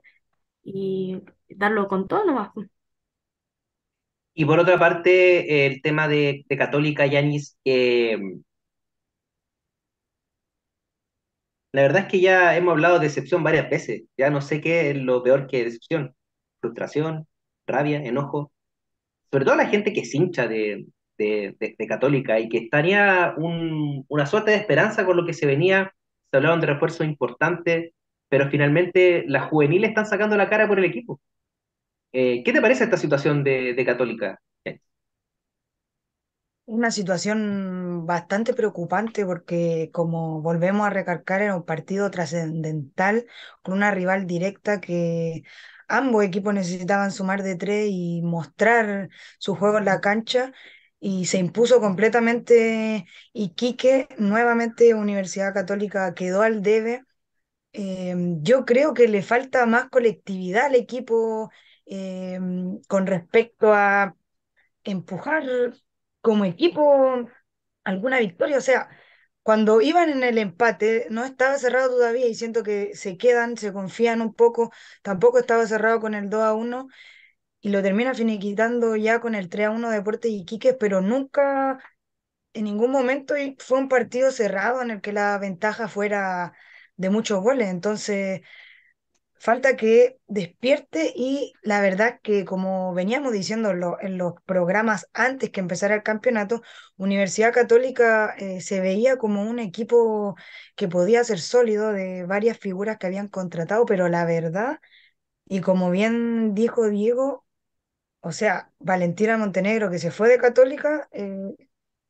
[0.64, 2.50] y darlo con todo nomás.
[4.38, 8.16] Y por otra parte, el tema de, Católica, Yanis, eh,
[11.72, 14.90] la verdad es que ya hemos hablado de decepción varias veces, ya no sé qué
[14.90, 16.14] es lo peor que decepción,
[16.60, 17.26] frustración,
[17.66, 18.52] rabia, enojo.
[19.32, 20.86] Sobre todo la gente que es hincha de,
[21.18, 25.46] de, de, Católica y que estaría un, una suerte de esperanza con lo que se
[25.46, 25.92] venía,
[26.30, 27.92] se hablaban de refuerzos importantes,
[28.28, 31.20] pero finalmente las juveniles están sacando la cara por el equipo.
[32.12, 34.40] Eh, ¿Qué te parece esta situación de, Católica?
[36.66, 43.26] Una situación bastante preocupante porque, como volvemos a recalcar, era un partido trascendental
[43.62, 45.44] con una rival directa que
[45.88, 50.52] ambos equipos necesitaban sumar de tres y mostrar su juego en la cancha
[51.00, 57.04] y se impuso completamente Iquique, nuevamente Universidad Católica quedó al debe.
[57.72, 61.50] Em, yo creo que le falta más colectividad al equipo
[61.88, 64.16] em, con respecto a
[64.84, 65.44] empujar
[66.20, 67.28] como equipo
[67.84, 68.58] alguna victoria.
[68.58, 68.88] O sea,
[69.42, 73.72] cuando iban en el empate, no estaba cerrado todavía y siento que se quedan, se
[73.72, 74.72] confían un poco,
[75.02, 76.88] tampoco estaba cerrado con el 2 a 1
[77.60, 81.78] y lo termina finiquitando ya con el 3 a 1 de Deportes Iquique, pero nunca,
[82.54, 86.52] en ningún momento fue un partido cerrado en el que la ventaja fuera
[86.96, 87.68] de muchos goles.
[87.68, 88.42] Entonces,
[89.38, 93.70] falta que despierte y la verdad que como veníamos diciendo
[94.00, 96.62] en los programas antes que empezara el campeonato,
[96.96, 100.36] Universidad Católica eh, se veía como un equipo
[100.76, 104.80] que podía ser sólido de varias figuras que habían contratado, pero la verdad,
[105.46, 107.46] y como bien dijo Diego,
[108.20, 111.54] o sea, Valentina Montenegro que se fue de Católica, eh,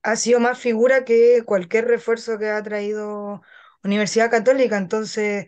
[0.02, 3.42] ha sido más figura que cualquier refuerzo que ha traído
[3.84, 5.46] Universidad Católica, entonces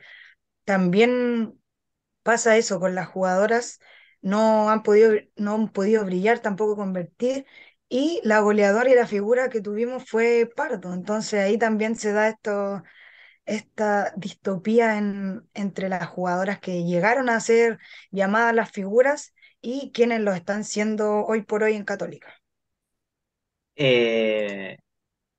[0.64, 1.60] también
[2.22, 3.80] pasa eso con las jugadoras,
[4.22, 7.46] no han podido, no han podido brillar, tampoco convertir.
[7.88, 10.92] Y la goleadora y la figura que tuvimos fue Pardo.
[10.94, 12.83] Entonces ahí también se da esto,
[13.46, 17.78] esta distopía en, entre las jugadoras que llegaron a ser
[18.11, 22.35] llamadas las figuras y quienes lo están siendo hoy por hoy en Católica.
[23.76, 24.76] Eh,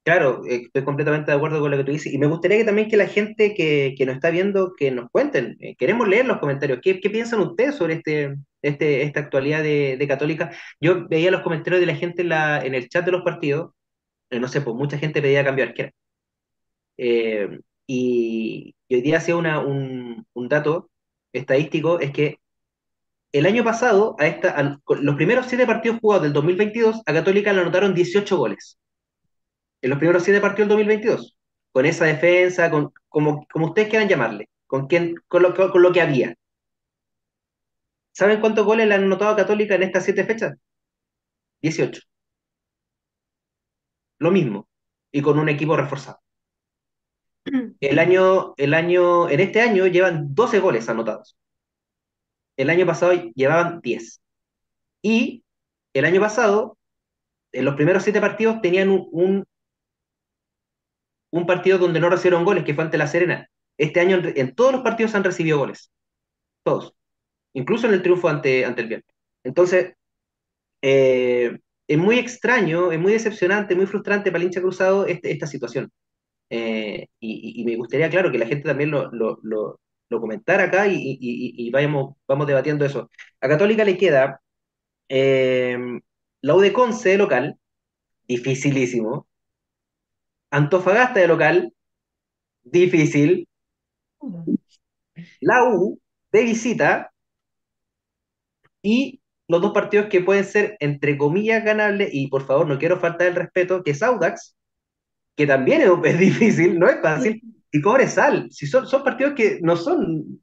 [0.04, 2.64] Claro, eh, estoy completamente de acuerdo con lo que tú dices y me gustaría que
[2.66, 5.58] también que la gente que, que nos está viendo que nos cuenten.
[5.60, 6.80] Eh, queremos leer los comentarios.
[6.82, 10.52] ¿Qué, qué piensan ustedes sobre este, este, esta actualidad de, de Católica?
[10.80, 13.74] Yo veía los comentarios de la gente en, la, en el chat de los partidos.
[14.32, 15.44] eh, no sé, pues mucha gente pedía.
[16.98, 20.90] Eh, y, y hoy día hacía un, un dato
[21.34, 22.38] estadístico, es que
[23.34, 27.62] el año pasado, a esta, los primeros siete partidos jugados del 2022, a Católica le
[27.62, 28.78] anotaron 18 goles
[29.82, 31.38] en los primeros siete partidos del 2022,
[31.72, 35.92] con esa defensa, con, como, como ustedes quieran llamarle, con, quien, con, lo, con lo
[35.92, 36.36] que había.
[38.14, 40.58] ¿Saben cuántos goles le han anotado a Católica en estas siete fechas?
[41.62, 42.02] 18.
[44.20, 44.68] Lo mismo,
[45.12, 46.20] y con un equipo reforzado.
[47.80, 51.36] El año, el año, en este año llevan 12 goles anotados.
[52.56, 54.22] El año pasado llevaban 10.
[55.02, 55.44] Y
[55.94, 56.78] el año pasado,
[57.52, 59.46] en los primeros siete partidos, tenían un, un
[61.32, 63.50] un partido donde no recibieron goles, que fue ante La Serena.
[63.78, 65.92] Este año en, todos los partidos han recibido goles.
[66.64, 66.94] Todos.
[67.54, 69.04] Incluso en el triunfo ante, ante el Bien.
[69.44, 69.94] Entonces,
[70.82, 75.48] eh, es muy extraño, es muy decepcionante, muy frustrante para el hincha cruzado este, esta
[75.48, 75.92] situación.
[76.50, 79.80] Eh, y, me gustaría, claro, que la gente también lo, lo, lo,
[80.22, 83.10] comentara acá y, y, vayamos, vamos debatiendo eso.
[83.40, 84.42] A Católica le queda
[85.10, 85.78] eh,
[86.42, 87.58] la U de Conce local,
[88.28, 89.28] dificilísimo,
[90.52, 91.74] Antofagasta de local,
[92.64, 93.48] difícil.
[95.40, 96.00] La U
[96.32, 97.12] de visita
[98.82, 103.00] y los dos partidos que pueden ser entre comillas ganables y por favor no quiero
[103.00, 104.56] faltar el respeto que es Audax,
[105.36, 109.76] que también es, difícil, no es fácil, y Cobresal, si son, son partidos que no
[109.76, 110.42] son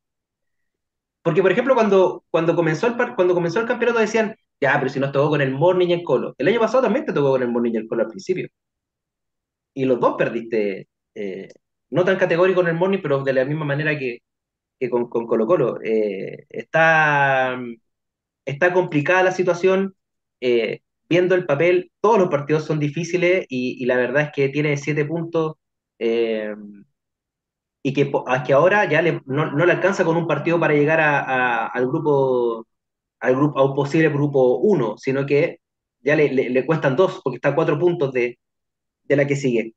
[1.22, 4.98] porque por ejemplo cuando, cuando, comenzó el, cuando comenzó el campeonato decían, ya, pero si
[5.00, 6.34] nos tocó con el Morning y el Colo.
[6.38, 8.48] El año pasado también te tocó con el Morning y el Colo al principio
[9.78, 11.48] y los dos perdiste, eh,
[11.90, 14.20] no tan categórico en el Morning, pero de la misma manera que,
[14.90, 15.78] con, con, Colo Colo.
[15.84, 17.60] Eh, está,
[18.44, 19.94] está complicada la situación,
[20.40, 24.76] eh, viendo el papel, todos los partidos son difíciles y, la verdad es que tiene
[24.76, 25.54] siete puntos
[27.82, 28.10] y que,
[28.46, 32.66] que ahora ya no, no, le alcanza con un partido para llegar al grupo,
[33.20, 35.60] al grupo, a un posible grupo 1, sino que
[36.00, 38.38] ya le, le, le, cuestan dos, porque está a cuatro puntos de,
[39.08, 39.74] de la que sigue.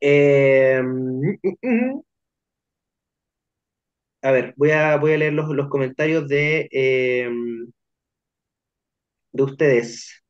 [0.00, 0.82] Eh,
[4.22, 7.28] a ver, voy a, voy a leer los, los comentarios de, eh,
[9.32, 10.22] de ustedes.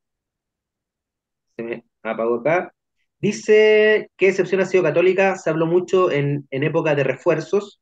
[1.57, 2.73] Se me apagó acá.
[3.21, 7.81] Dice que excepción ha sido católica, se habló mucho en, en época de refuerzos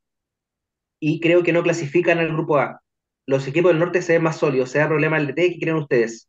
[1.00, 2.80] y creo que no clasifican al grupo A.
[3.26, 5.76] Los equipos del norte se ven más sólidos, se da problema el DT, ¿qué creen
[5.76, 6.28] ustedes?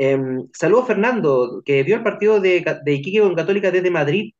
[0.00, 0.16] Eh,
[0.52, 4.32] saludos Fernando, que vio el partido de, de Iquique con Católica desde Madrid.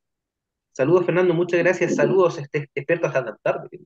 [0.70, 1.96] Saludos Fernando, muchas gracias.
[1.96, 3.80] Saludos, este, experto hasta la tarde.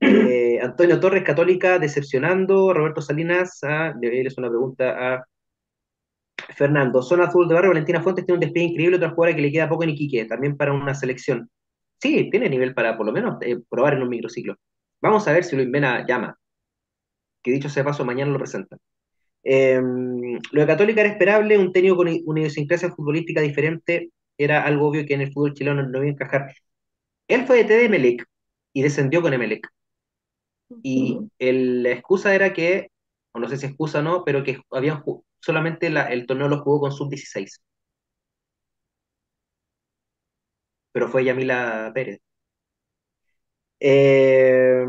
[0.00, 2.72] Eh, Antonio Torres, Católica, decepcionando.
[2.72, 5.26] Roberto Salinas, ah, le una pregunta a
[6.54, 7.02] Fernando.
[7.02, 9.68] Zona Azul de Barrio, Valentina Fuentes tiene un despliegue increíble, otra jugadora que le queda
[9.68, 11.50] poco en Iquique, también para una selección.
[12.00, 14.54] Sí, tiene nivel para por lo menos eh, probar en un microciclo.
[15.00, 16.38] Vamos a ver si Luis Mena llama.
[17.42, 18.78] Que dicho sea paso, mañana lo presentan.
[19.44, 19.80] Eh,
[20.52, 25.06] lo de Católica era esperable, un técnico con una idiosincrasia futbolística diferente, era algo obvio
[25.06, 26.54] que en el fútbol chileno no iba a encajar.
[27.28, 28.26] Él fue de T de Emelec
[28.74, 29.68] y descendió con Emelec.
[30.82, 32.90] Y el, la excusa era que,
[33.32, 35.02] o no sé si excusa o no, pero que habían
[35.40, 37.60] solamente la, el torneo lo jugó con sub-16.
[40.92, 42.20] Pero fue Yamila Pérez.
[43.80, 44.84] Eh,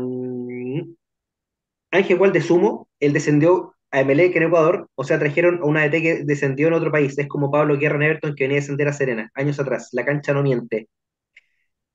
[1.90, 5.84] Ángel Igual de Sumo, él descendió a Emelec en Ecuador, o sea, trajeron a una
[5.84, 7.16] DT que descendió en otro país.
[7.16, 9.90] Es como Pablo Guerra en Everton que venía a descender a Serena, años atrás.
[9.92, 10.88] La cancha no miente.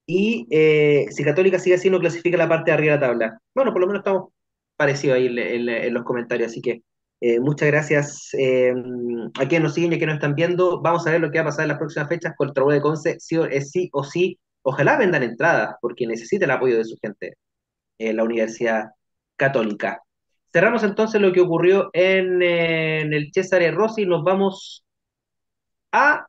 [0.05, 3.39] Y eh, si Católica sigue así, no clasifica la parte de arriba de la tabla.
[3.53, 4.29] Bueno, por lo menos estamos
[4.77, 6.83] parecidos ahí en, los comentarios, así que
[7.19, 8.73] eh, muchas gracias eh,
[9.37, 10.81] a quienes nos siguen y a quienes nos están viendo.
[10.81, 12.73] Vamos a ver lo que va a pasar en las próximas fechas con el Trabajo
[12.73, 14.39] de Conce, sí o, sí o sí.
[14.61, 17.35] Ojalá vendan entradas, porque necesita el apoyo de su gente,
[17.99, 18.85] en la Universidad
[19.35, 20.01] Católica.
[20.51, 24.05] Cerramos entonces lo que ocurrió en, el César Rossi.
[24.05, 24.85] Nos vamos
[25.91, 26.25] a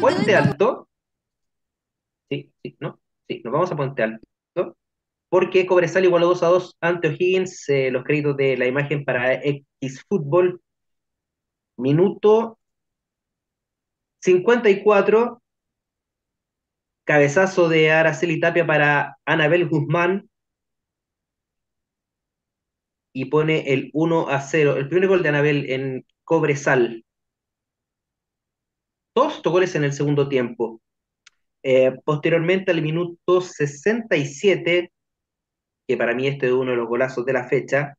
[0.00, 0.88] Puente Alto.
[2.28, 3.00] Sí, sí, ¿no?
[3.28, 4.24] Sí, nos vamos a Puente Alto
[5.34, 9.34] porque Cobresal igualó 2 a 2 ante O'Higgins, eh, los créditos de la imagen para
[9.34, 10.62] X Fútbol,
[11.76, 12.56] minuto
[14.20, 15.42] 54,
[17.02, 20.30] cabezazo de Araceli Tapia para Anabel Guzmán,
[23.14, 27.04] y pone el 1 a 0, el primer gol de Anabel en Cobresal.
[29.14, 30.82] Dos goles en el segundo tiempo.
[31.62, 34.92] Eh, posteriormente, al minuto 67,
[35.86, 37.94] que para mí este es uno de los golazos de la fecha,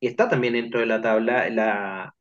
[0.00, 2.12] y está también dentro de la tabla, la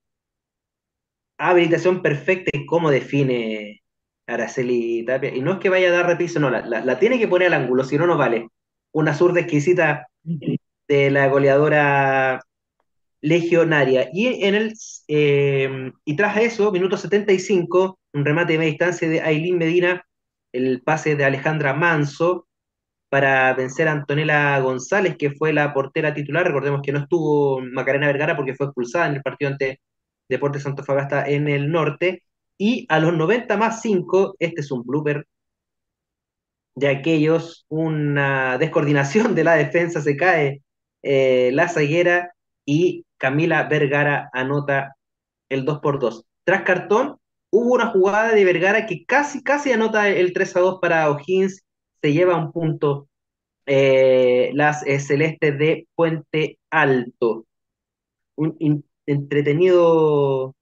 [1.39, 3.81] habilitación perfecta y cómo define
[4.27, 5.33] Araceli Tapia.
[5.35, 7.83] Y no es que vaya a dar repiso, no, la, tiene que poner al ángulo,
[7.83, 8.49] si no, no vale.
[8.91, 12.41] Una zurda exquisita de la goleadora
[13.21, 14.09] legionaria.
[14.13, 14.73] Y, en el,
[15.07, 20.05] eh, y tras eso, minuto 75, un remate de media distancia de Ailín Medina,
[20.51, 22.47] el pase de Alejandra Manso
[23.09, 26.45] para vencer a Antonella González, que fue la portera titular.
[26.45, 29.81] Recordemos que no estuvo Macarena Vergara porque fue expulsada en el partido ante
[30.29, 32.23] Deportes Santo Fagasta en el norte.
[32.57, 35.25] Y a los 90 más 5, este es un blooper
[36.75, 40.61] de aquellos, una descoordinación de la defensa, se cae
[41.03, 42.33] eh, la zaguera
[42.65, 44.95] y Camila Vergara anota
[45.49, 46.25] el 2 por 2.
[46.43, 47.17] Tras cartón,
[47.51, 51.63] hubo una jugada de Vergara que casi, casi anota el 3 a 2 para O'Higgins,
[52.01, 53.07] se lleva un punto
[53.65, 57.45] eh, las eh, celestes de Puente Alto.
[58.35, 60.55] Un entretenido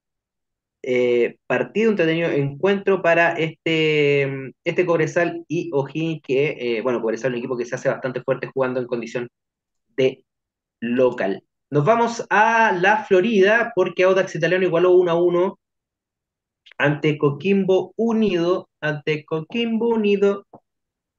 [0.83, 7.39] eh, partido, entretenido encuentro para este, este Cobresal y O'Higgins, que, bueno, Cobresal es un
[7.39, 9.29] equipo que se hace bastante fuerte jugando en condición
[9.97, 10.23] de
[10.79, 11.43] local.
[11.71, 15.59] Nos vamos a la Florida porque Audax Italiano igualó 1 a 1
[16.79, 20.45] ante Coquimbo Unido, ante Coquimbo Unido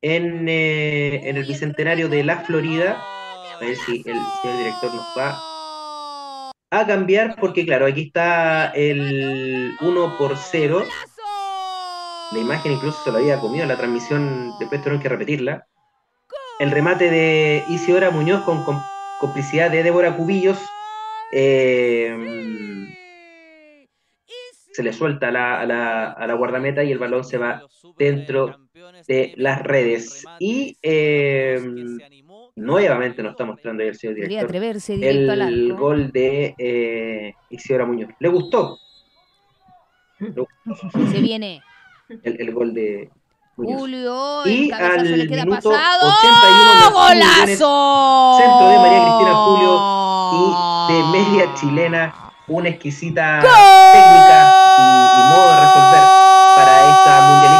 [0.03, 3.01] en, eh, en el Bicentenario de la Florida.
[3.01, 5.50] A ver si el señor director nos va
[6.71, 10.85] a cambiar porque claro, aquí está el 1 por 0.
[12.33, 15.67] La imagen incluso se lo había comido en la transmisión, después tuvieron que repetirla.
[16.61, 18.65] El remate de Isidora Muñoz con,
[19.19, 20.59] complicidad de Débora Cubillos.
[21.33, 22.17] Eh,
[24.73, 25.61] se le suelta a la,
[26.13, 27.63] a, la, guardameta y el balón se va
[27.99, 28.69] dentro
[29.09, 30.25] de las redes.
[30.39, 31.61] Y eh,
[32.57, 34.57] nuevamente nos está mostrando el señor director
[35.03, 38.11] el gol de eh, Isidora Muñoz.
[38.19, 38.79] ¿Le gustó?
[41.13, 41.63] Se viene.
[42.23, 43.11] El, el gol de,
[43.65, 46.13] Julio, y al le queda minuto pasado.
[46.19, 48.39] 81 ¡Golazo!
[48.39, 49.73] Centro de María Cristina Julio
[50.33, 52.15] y de media chilena,
[52.49, 54.39] una exquisita técnica
[54.79, 56.05] y, modo de resolver
[56.57, 57.60] para esta mundialista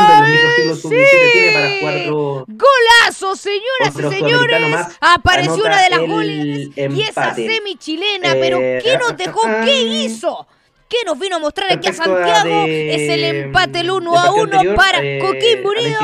[0.00, 2.46] sigue jugando en los microciclos sub-17, tiene para jugar otro.
[2.48, 4.86] ¡Golazo, señoras y señores!
[5.00, 9.40] Apareció una de las goles y esa semi chilena, pero Eh, ¿qué nos dejó?
[9.64, 10.46] ¿Qué hizo?
[10.88, 12.64] ¿Qué nos vino a mostrar aquí a Santiago?
[12.66, 15.98] de- es el empate el 1 del a partido 1 anterior, para eh, Coquimbo Unido.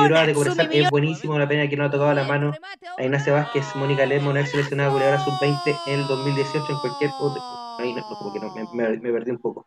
[0.84, 2.52] Es buenísimo, la pena que no ha tocado la mano
[2.96, 7.10] a Ignacia Vázquez, Mónica Lemo, una ex seleccionada goleadora sub-20 en el 2018 en cualquier
[7.18, 7.42] otro.
[7.80, 9.66] Ahí no, no, como que no, me, me- me perdí un poco.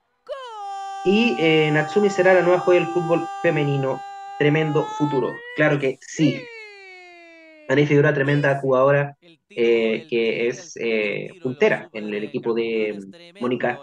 [1.06, 4.02] Y eh, Natsumi será la nueva joya del fútbol femenino.
[4.40, 5.36] Tremendo futuro.
[5.56, 6.42] Claro que sí.
[7.68, 9.16] Ana Figueroa, tremenda jugadora
[9.50, 13.00] eh, que es eh, puntera en el equipo de
[13.42, 13.80] Mónica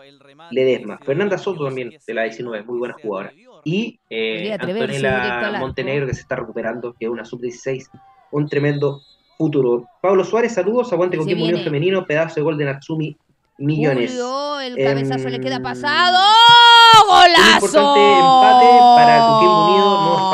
[0.51, 0.99] Ledesma.
[0.99, 3.33] Fernanda Soto también, de la 19, muy buena jugadora.
[3.65, 5.57] Y eh, Antonella.
[5.59, 7.89] Montenegro, que se está recuperando, que es una sub-16,
[8.33, 9.03] un tremendo
[9.37, 9.87] futuro.
[10.01, 11.63] Pablo Suárez, saludos, aguante con viene.
[11.63, 13.17] femenino, pedazo de gol de Natsumi,
[13.59, 14.11] millones.
[14.13, 16.19] Julio, el cabezazo le queda Em, pasado.
[17.03, 17.55] Un ¡Golazo!
[17.67, 19.86] importante empate para Coquimbo Unido,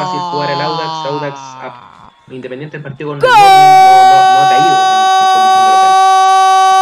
[0.04, 4.48] fácil jugar el Audax, Audax ah, independiente del partido con el no, no, no ha
[4.50, 4.76] caído en,
[5.22, 5.92] en condición de local.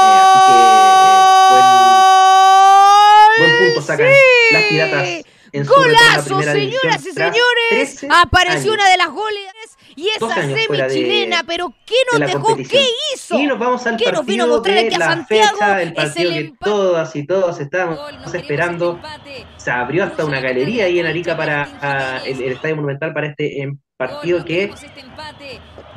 [0.03, 1.61] Eh, así que eh,
[3.39, 4.11] buen, buen punto sacan
[4.53, 5.09] las piratas
[5.53, 7.97] en su ¡Golazo, división señoras y señores!
[7.97, 8.75] 13 Apareció años.
[8.75, 9.43] una de las goles
[10.01, 12.57] y 12 esa semi de- chilena, pero ¿qué nos dejó?
[12.57, 13.39] ¿Qué hizo?
[13.39, 15.59] Y nos vamos al ¿Qué nos vino a partido mostrar aquí a la Santiago?
[15.59, 19.01] fecha, el Es partido el que todas y todos estábamos no esperando.
[19.57, 23.27] Se abrió hasta una galería ahí en Arica para ah, el, el Estadio Monumental para
[23.29, 24.89] este em, partido que este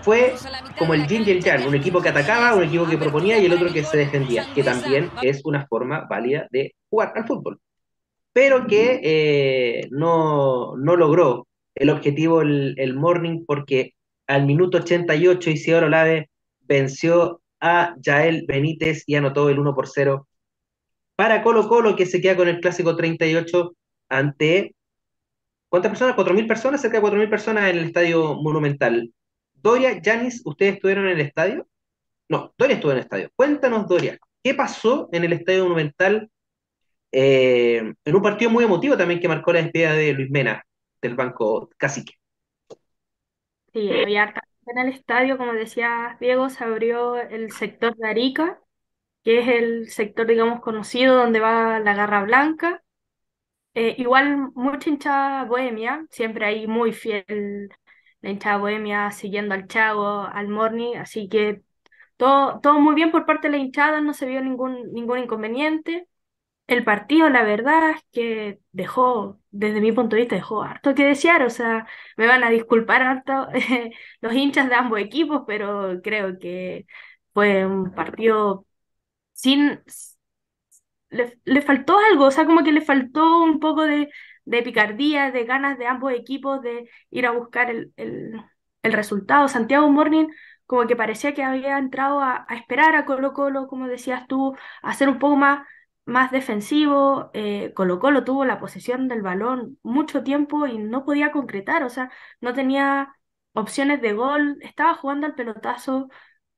[0.01, 0.35] fue
[0.77, 3.45] como el yin y el yang, un equipo que atacaba, un equipo que proponía y
[3.45, 7.59] el otro que se defendía, que también es una forma válida de jugar al fútbol.
[8.33, 13.93] Pero que eh, no, no logró el objetivo el, el Morning porque
[14.27, 16.29] al minuto 88 Isidoro Olave
[16.61, 20.27] venció a Yael Benítez y anotó el 1 por 0
[21.15, 23.75] para Colo Colo que se queda con el clásico 38
[24.09, 24.75] ante
[25.73, 26.15] ¿Cuántas personas?
[26.15, 29.11] 4.000 personas, cerca de 4.000 personas en el estadio monumental.
[29.55, 31.67] Doria, Yanis, ¿ustedes estuvieron en el estadio?
[32.29, 33.31] No, Doria estuvo en el estadio.
[33.35, 36.29] Cuéntanos, Doria, ¿qué pasó en el estadio monumental
[37.11, 40.63] eh, en un partido muy emotivo también que marcó la despedida de Luis Mena
[41.03, 42.15] del Banco Cacique?
[43.73, 48.59] Sí, había harta en el estadio, como decía Diego, se abrió el sector de Arica,
[49.23, 52.83] que es el sector, digamos, conocido donde va la Garra Blanca.
[53.75, 57.69] Eh, igual mucha hinchada bohemia, siempre hay muy fiel
[58.21, 61.63] la hinchada bohemia siguiendo al Chago, al Morni, así que
[62.17, 66.07] todo, todo muy bien por parte de la hinchada, no se vio ningún, ningún inconveniente.
[66.67, 71.05] El partido, la verdad es que dejó, desde mi punto de vista, dejó harto que
[71.05, 71.87] desear, o sea,
[72.17, 73.47] me van a disculpar harto
[74.21, 76.85] los hinchas de ambos equipos, pero creo que
[77.33, 78.65] fue un partido
[79.33, 79.81] sin...
[81.45, 84.09] Le, faltó algo, o sea, como que le faltó un poco de,
[84.63, 89.47] picardía, de ganas de ambos equipos de ir a buscar el, el resultado.
[89.47, 90.27] Santiago Morning
[90.65, 94.93] como que parecía que había entrado a, esperar a Colo Colo, como decías tú, a
[94.93, 95.67] ser un poco más,
[96.05, 97.31] más defensivo.
[97.33, 101.89] Eh, Colo Colo tuvo la posesión del balón mucho tiempo y no podía concretar, o
[101.89, 103.15] sea, no tenía
[103.53, 106.09] opciones de gol, estaba jugando al pelotazo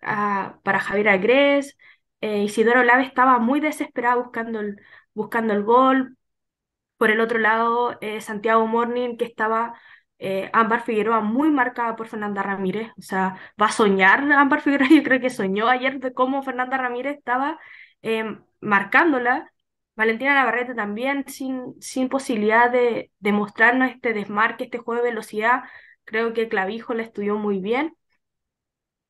[0.02, 1.78] ah, para Javier Agrés,
[2.22, 4.82] eh, Isidoro Lave estaba muy desesperado buscando el,
[5.14, 6.18] buscando el gol.
[6.98, 9.80] Por el otro lado, eh, Santiago Morning, que estaba
[10.20, 12.92] eh, Ámbar Figueroa muy marcada por Fernanda Ramírez.
[12.98, 14.88] O sea, va a soñar Ámbar Figueroa.
[14.92, 17.60] Yo creo que soñó ayer de cómo Fernanda Ramírez estaba
[18.02, 19.52] em, marcándola.
[19.96, 25.64] Valentina Navarrete también sin, sin posibilidad de, de mostrarnos este desmarque, este juego de velocidad.
[26.04, 27.96] Creo que Clavijo la estudió muy bien.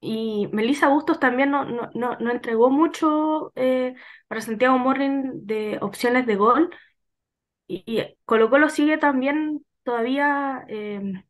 [0.02, 1.90] Y Melissa Bustos también no, no,
[2.20, 3.96] no, entregó mucho eh,
[4.28, 6.70] para Santiago Morrin de opciones de gol.
[7.68, 11.24] Y, y sigue también todavía em,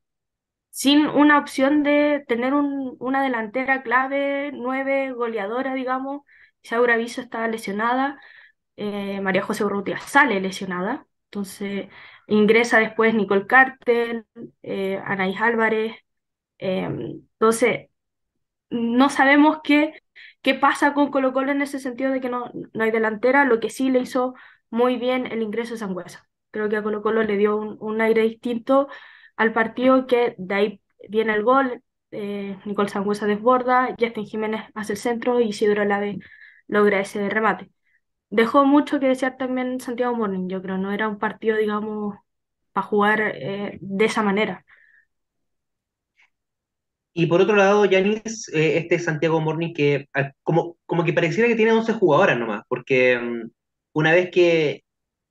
[0.72, 6.24] sin una opción de tener una delantera clave, nueve, goleadora, digamos.
[6.66, 8.20] Saura Viso está lesionada,
[8.78, 11.90] eh, María José Urrutia sale lesionada, entonces
[12.28, 14.26] ingresa después Nicole Cartel,
[14.64, 15.96] eh, Anaís Álvarez.
[16.58, 17.90] Em, entonces,
[18.70, 19.94] no sabemos qué,
[20.42, 23.60] qué pasa con Colo Colo en ese sentido de que no, no hay delantera, lo
[23.60, 24.36] que sí le hizo
[24.70, 26.28] muy bien el ingreso de Sangüesa.
[26.52, 28.88] Creo que a Colo Colo le dio un, aire distinto
[29.36, 31.84] al partido que de ahí viene el gol.
[32.12, 36.20] Eh, Nicole Sangüesa desborda, Justin Jiménez hace el centro y Isidro Lave
[36.68, 37.70] logra ese remate.
[38.30, 42.18] Dejó mucho que desear también Santiago Morning, yo creo, no era un partido, digamos,
[42.74, 44.66] para jugar eh, de esa manera.
[47.14, 50.08] Y por otro lado, Yanis, eh, este Santiago Morning que
[50.44, 53.50] como, como que pareciera que tiene 11 jugadoras nomás, porque mm,
[53.94, 54.84] una vez que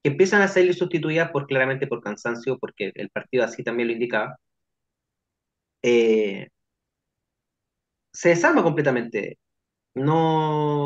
[0.05, 3.95] que empiezan a salir sustituidas por, claramente por cansancio, porque el partido así también lo
[3.95, 4.39] indicaba,
[5.83, 6.49] eh,
[8.13, 9.39] se desarma completamente.
[9.95, 10.84] No,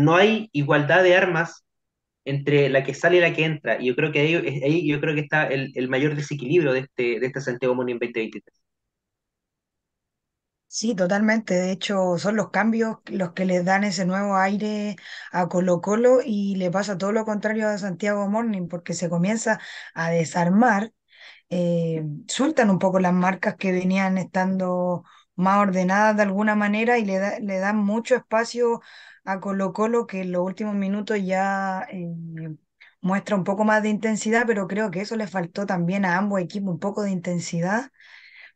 [0.00, 1.64] no hay igualdad de armas
[2.24, 3.80] entre la que sale y la que entra.
[3.80, 7.26] Y yo creo que ahí, yo creo que está el, mayor desequilibrio de este, de
[7.26, 8.60] este Santiago Morning 2023.
[10.72, 11.54] Sí, totalmente.
[11.54, 14.94] De hecho, son los cambios los que le dan ese nuevo aire
[15.32, 19.58] a Colo Colo y le pasa todo lo contrario a Santiago Morning porque se comienza
[19.94, 20.92] a desarmar,
[21.50, 27.04] eh, sueltan un poco las marcas que venían estando más ordenadas de alguna manera y
[27.04, 28.80] le, le dan mucho espacio
[29.32, 32.08] a Colo Colo que en los últimos minutos ya eh,
[33.00, 36.40] muestra un poco más de intensidad, pero creo que eso le faltó también a ambos
[36.40, 37.90] equipos un poco de intensidad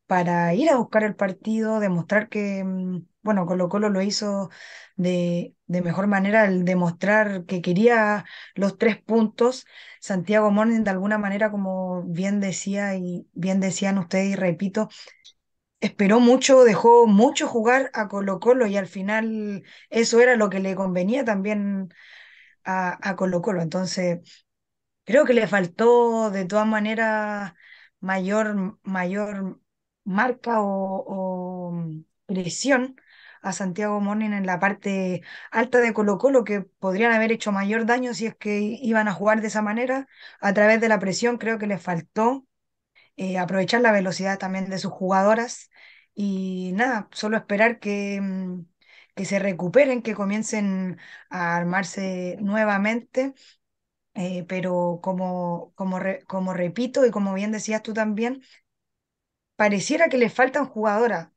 [0.06, 4.50] para ir a buscar el partido, demostrar que, mm, bueno, Colo Colo lo hizo
[4.96, 9.66] de, de mejor manera al demostrar que quería los tres puntos.
[10.00, 14.88] Santiago Morning, de alguna manera, como bien decía y bien decían ustedes, y repito,
[15.84, 20.60] esperó mucho, dejó mucho jugar a Colo Colo y al final eso era lo que
[20.60, 21.92] le convenía también
[22.64, 23.62] a, a Colo Colo.
[23.62, 24.20] Entonces,
[25.04, 27.54] creo que le faltó de todas maneras
[28.00, 29.60] mayor, mayor
[30.04, 32.96] marca o, mm, presión
[33.42, 37.86] a Santiago Morning en la parte alta de Colo Colo que podrían haber hecho mayor
[37.86, 40.08] daño si es que iban a jugar de esa manera.
[40.40, 42.46] A través de la presión creo que les faltó
[43.16, 45.70] eh, aprovechar la velocidad también de sus jugadoras
[46.14, 48.66] y nada, solo esperar que, mm,
[49.14, 50.98] que se recuperen, que comiencen
[51.30, 53.34] a armarse nuevamente.
[54.14, 55.98] Eh, pero como, como,
[56.28, 58.42] como repito y como bien decías tú también,
[59.56, 61.30] pareciera que le faltan jugadoras.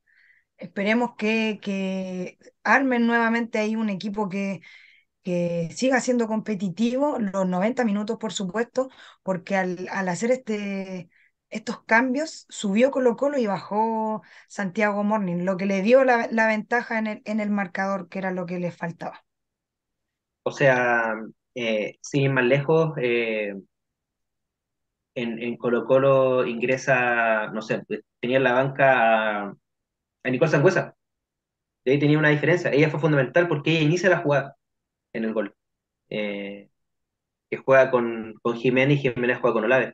[0.57, 4.61] Esperemos que, que armen nuevamente ahí un equipo que,
[5.23, 8.89] que siga siendo competitivo, los 90 minutos por supuesto,
[9.23, 11.09] porque al, al hacer este,
[11.50, 17.00] estos cambios, subió Colo Colo y bajó Santiago Morning, lo que le dio la, ventaja
[17.00, 19.24] en el, marcador, que era lo que le faltaba.
[20.43, 21.16] O sea,
[21.56, 23.54] eh, sin más lejos, eh,
[25.16, 27.84] en, Colo Colo ingresa, no sé,
[28.20, 29.54] tenía en la banca a,
[30.24, 30.95] a Nicole Sangüesa.
[31.86, 32.72] De ahí tenía una diferencia.
[32.72, 34.58] Ella fue fundamental porque ella inicia la jugada
[35.14, 35.56] en el gol.
[36.10, 36.70] Eh,
[37.50, 39.93] que juega con, con Jiménez y Jiménez juega con Olave.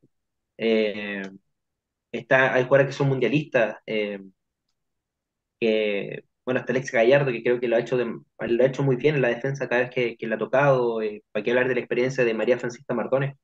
[0.58, 1.24] Eh,
[2.12, 4.20] está, hay jugadores que son mundialistas, eh,
[5.60, 8.96] que, bueno, hasta Alex Gallardo, que creo que lo ha hecho, lo ha hecho muy
[8.98, 11.76] bien en la defensa cada vez que, que ha tocado, eh, para que hablar de
[11.76, 13.36] la experiencia de María Francisca Martones.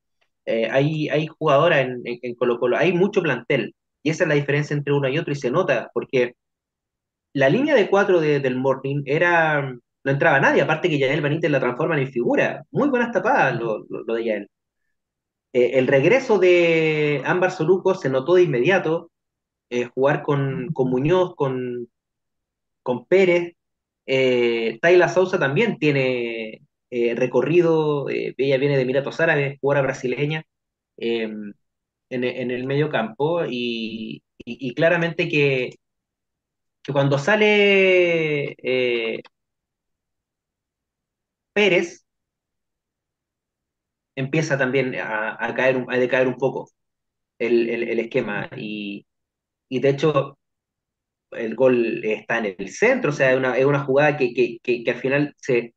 [0.70, 4.94] hay, hay jugadoras en, Colo Colo, hay mucho plantel, y esa es la diferencia entre
[4.94, 6.34] uno y otro, y se nota, porque
[7.32, 11.60] la línea de cuatro del Morning era, no entraba nadie, aparte que Yael Benítez la
[11.60, 14.48] transforma en figura, muy buenas tapadas lo, lo de Yael.
[15.52, 19.10] Eh, el regreso de Ámbar Soluco se notó de inmediato,
[19.70, 21.88] eh, jugar con, Muñoz, con,
[22.82, 23.54] con Pérez.
[24.06, 30.44] Eh, Tayla Sousa también tiene recorrido, ella viene de Emiratos Árabes, jugadora brasileña,
[30.96, 31.52] em,
[32.10, 34.22] en, el medio campo, y,
[34.74, 35.70] claramente que,
[36.82, 38.56] que, cuando sale
[41.52, 42.04] Pérez,
[44.16, 46.70] empieza también a, caer, a decaer un poco
[47.38, 48.48] el, esquema.
[48.56, 49.06] Y,
[49.70, 50.38] de hecho,
[51.32, 54.32] el gol está en el centro, o sea, es una, es una jugada que,
[54.62, 55.74] que, al final se,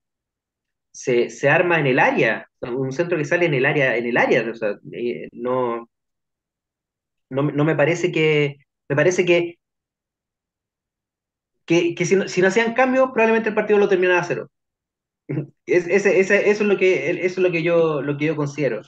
[0.91, 4.49] se, arma en el área, un centro que sale en el área, en el área,
[4.49, 5.89] o sea, eh, no,
[7.29, 8.57] no, me parece que,
[8.89, 9.57] me parece que,
[11.65, 14.49] que, si, no, si no hacían cambios, probablemente el partido lo terminaba a cero.
[15.27, 18.81] Es, ese, eso, es lo que, eso es lo que yo, lo que yo considero.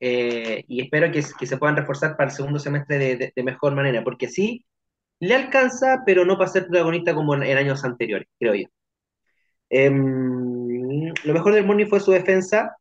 [0.00, 3.74] Eh, y espero que, que, se puedan reforzar para el segundo semestre de, de, mejor
[3.74, 4.64] manera, porque sí,
[5.20, 8.68] le alcanza, pero no para ser protagonista como en, años anteriores, creo yo.
[9.70, 12.76] Em, lo mejor del Morning fue su defensa.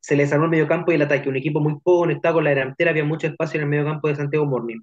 [0.00, 1.28] Se les armó el mediocampo y el ataque.
[1.28, 4.16] Un equipo muy poco conectado con la delantera, había mucho espacio en el mediocampo de
[4.16, 4.80] Santiago Morning.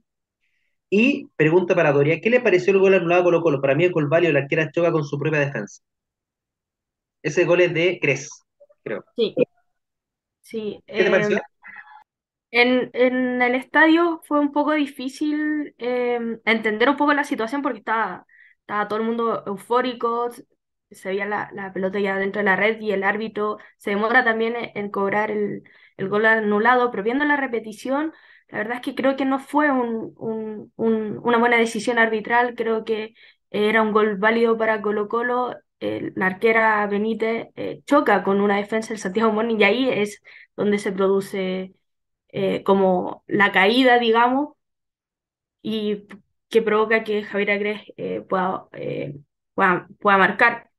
[0.89, 3.61] Y pregunta para Doria, ¿qué le pareció el gol anulado a Colo Colo?
[3.61, 5.81] Para mí el gol válido, la arquera choca con su propia defensa.
[7.23, 8.29] Ese gol es de Cres,
[8.83, 9.03] creo.
[9.15, 9.33] Sí,
[10.41, 10.83] sí.
[10.85, 11.41] ¿Qué te pareció?
[12.51, 17.79] Em, en, el estadio fue un poco difícil em, entender un poco la situación porque
[17.79, 18.27] estaba,
[18.59, 20.29] estaba todo el mundo eufórico,
[20.91, 24.55] se veía la, pelota ya dentro de la red y el árbitro se demora también
[24.75, 25.63] en, cobrar el,
[25.97, 28.13] gol anulado, pero viendo la repetición,
[28.49, 33.15] la verdad es que creo que no fue una buena decisión arbitral, creo que
[33.49, 35.55] era un gol válido para Colo Colo
[36.15, 40.21] la arquera Benítez eh, choca con una defensa del Santiago Morning y ahí es
[40.55, 41.73] donde se produce
[42.29, 44.55] eh, como la caída, digamos,
[45.61, 46.07] y
[46.49, 48.67] que provoca que Javier Agres eh, pueda,
[49.55, 50.69] pueda, marcar.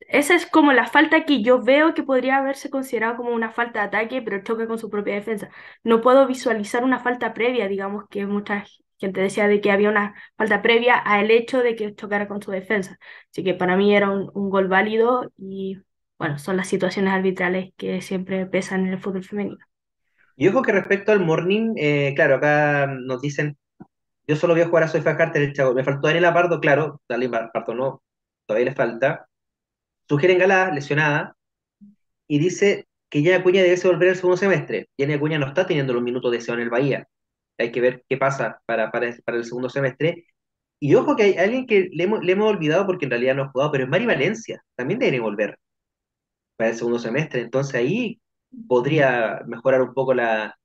[0.00, 3.80] Esa es como la falta que yo veo que podría haberse considerado como una falta
[3.80, 5.50] de ataque, pero choca con su propia defensa.
[5.84, 9.88] No puedo visualizar una falta previa, digamos, que muchas quien te decía de que había
[9.90, 12.98] una falta previa al hecho de que chocara con su defensa.
[13.30, 15.78] Así que para mí era un, gol válido y
[16.18, 19.64] bueno, son las situaciones arbitrales que siempre pesan en el fútbol femenino.
[20.36, 23.56] Y ojo que respecto al morning, eh, claro, acá nos dicen,
[24.26, 27.00] yo solo voy a jugar a Soy Carter, el chavo, me faltó Daniel Apardo, claro,
[27.08, 28.02] Daniel Apardo no,
[28.46, 29.28] todavía le falta.
[30.08, 31.36] Sugieren Galá, lesionada,
[32.26, 34.88] y dice que ya Acuña debe volver el segundo semestre.
[34.98, 37.08] Ya Acuña no está teniendo los minutos de SEO en el Bahía
[37.58, 38.90] hay que ver qué pasa para,
[39.26, 40.26] el segundo semestre.
[40.80, 43.72] Y ojo que hay alguien que le hemos, olvidado porque en realidad no ha jugado,
[43.72, 45.58] pero es Mari Valencia, también debería volver
[46.56, 47.40] para el segundo semestre.
[47.42, 48.20] Entonces ahí
[48.68, 50.56] podría mejorar un poco la,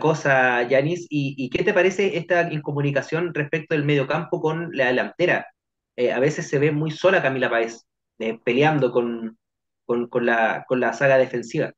[0.00, 1.06] cosa, Yanis.
[1.10, 5.46] ¿Y, qué te parece esta incomunicación respecto del mediocampo con la delantera?
[5.96, 7.86] Eh, a veces se ve muy sola Camila Páez,
[8.18, 9.38] eh, peleando con,
[9.86, 11.72] con, la, con la saga defensiva.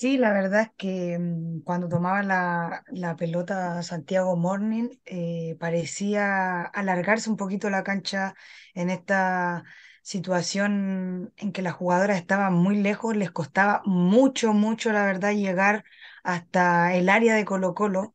[0.00, 7.28] Sí, la verdad es que mm, cuando tomaba la, pelota Santiago Morning eh, parecía alargarse
[7.28, 8.36] un poquito la cancha
[8.74, 9.64] en esta
[10.02, 15.84] situación en que las jugadoras estaban muy lejos, les costaba mucho, mucho, la verdad, llegar
[16.22, 18.14] hasta el área de Colo Colo.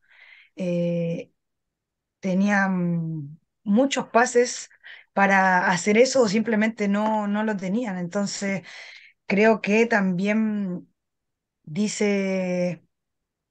[0.56, 1.32] Eh,
[2.20, 4.70] tenían muchos pases
[5.12, 7.98] para hacer eso o simplemente no, no lo tenían.
[7.98, 8.62] Entonces,
[9.26, 10.88] creo que también
[11.64, 12.82] dice,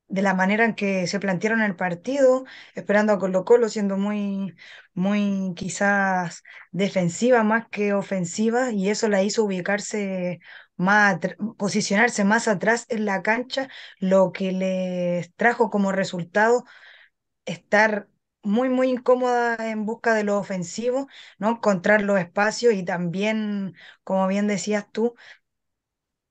[0.08, 2.46] de la manera en que se plantearon el partido,
[2.76, 4.56] esperando a Colo Colo, siendo muy,
[4.94, 10.40] muy quizás defensiva más que ofensiva, y eso la hizo ubicarse
[10.78, 11.20] más,
[11.58, 16.66] posicionarse más atrás en la cancha, lo que les trajo como resultado
[17.46, 18.08] estar
[18.44, 21.08] muy, muy incómoda en busca de lo ofensivo,
[21.40, 21.50] ¿no?
[21.52, 25.16] Encontrar los espacios y también, como bien decías tú,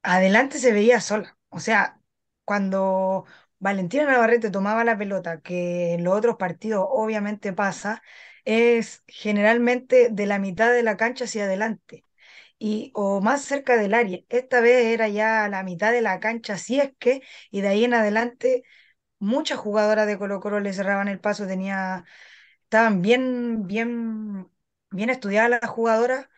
[0.02, 1.36] adelante se veía sola.
[1.52, 2.00] O sea,
[2.44, 3.26] cuando
[3.60, 8.02] Valentina Navarrete tomaba la pelota, que en los otros partidos obviamente pasa,
[8.44, 12.06] es generalmente de la mitad de la cancha hacia adelante.
[12.58, 14.20] Y, o más cerca del área.
[14.30, 17.84] Esta vez era ya la mitad de la cancha, si es que, y de ahí
[17.84, 18.64] en adelante
[19.18, 22.04] muchas jugadoras de Colo Colo le cerraban el paso, tenía,
[22.64, 24.48] estaban bien, bien,
[24.90, 26.28] bien estudiadas las jugadoras.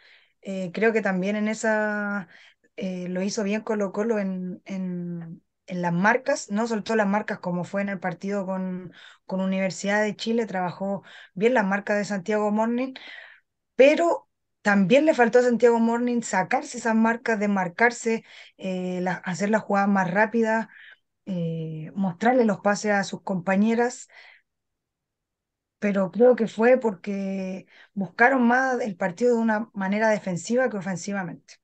[0.42, 2.28] Eh, creo que también en esa
[2.76, 7.38] eh, lo hizo bien Colo Colo en, en, en las marcas, no soltó las marcas
[7.40, 8.92] como fue en el partido con,
[9.26, 11.02] con Universidad de Chile, trabajó
[11.34, 12.94] bien las marcas de Santiago Morning,
[13.76, 14.28] pero
[14.62, 18.24] también le faltó a Santiago Morning sacarse esas marcas, desmarcarse,
[18.58, 20.68] eh, hacer las jugadas más rápidas,
[21.26, 24.08] eh, mostrarle los pases a sus compañeras,
[25.78, 31.54] pero creo que fue porque buscaron más el partido de una manera defensiva que ofensivamente.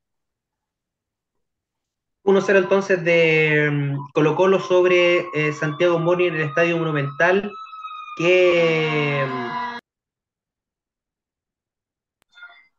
[2.24, 7.50] 1-0 entonces de mm, Colo Colo sobre eh, Santiago Mori en el Estadio Monumental,
[8.16, 9.24] que...
[9.26, 9.78] Mm,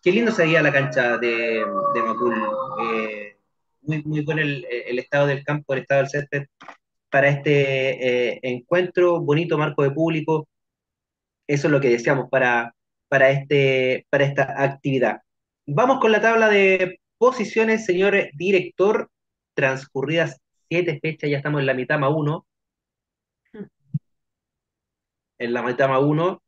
[0.02, 2.02] qué lindo sería la cancha de, de.
[2.84, 3.38] Eh,
[3.82, 6.46] muy, muy bueno el, estado del campo, el estado del césped
[7.10, 10.48] para este eh, encuentro, bonito marco de público.
[11.48, 12.74] Eso es lo que deseamos para,
[13.10, 15.22] para, este, para esta actividad.
[15.66, 19.10] Vamos con la tabla de posiciones, señor director
[19.54, 20.40] transcurridas
[20.70, 22.46] siete fechas, ya estamos en la mitad más uno.
[25.40, 26.42] En la mitad más uno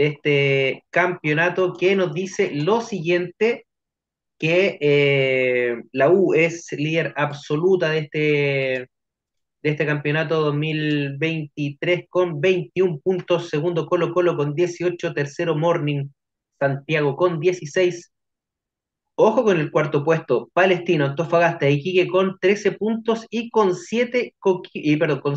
[0.00, 3.66] de este campeonato que nos dice lo siguiente,
[4.38, 13.00] que eh, la U es líder absoluta de este, de este campeonato 2023 con 21
[13.00, 16.08] puntos, segundo Colo Colo con 18, tercero Morning
[16.58, 18.10] Santiago con 16,
[19.22, 24.34] Ojo con el cuarto puesto, Palestino, Antofagasta y Iquique con 13 puntos y con 7,
[24.72, 25.34] y, perdón, con,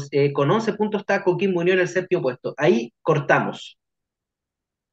[0.51, 2.53] 11 eh, puntos está Coquimbo Unión en el séptimo puesto.
[2.55, 3.77] Ahí cortamos.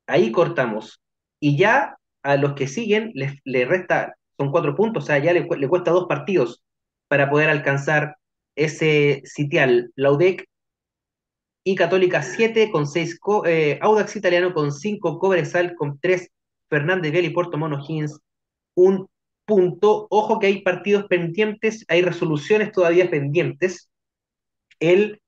[0.08, 1.00] Ahí cortamos.
[1.38, 5.46] Y ya a los que siguen les, resta, son 4 puntos, o sea, ya le,
[5.46, 6.60] cuesta dos partidos
[7.06, 8.16] para poder alcanzar
[8.56, 9.92] ese sitial.
[9.94, 10.48] Laudec
[11.62, 16.28] y Católica 7 con 6, eh, Audax Italiano con 5, Cobresal con 3,
[16.68, 18.20] Fernández Vial y Puerto Mono Higgins
[18.74, 19.08] un
[19.44, 20.06] punto.
[20.10, 23.90] Ojo que hay partidos pendientes, hay resoluciones todavía pendientes.
[24.78, 25.20] El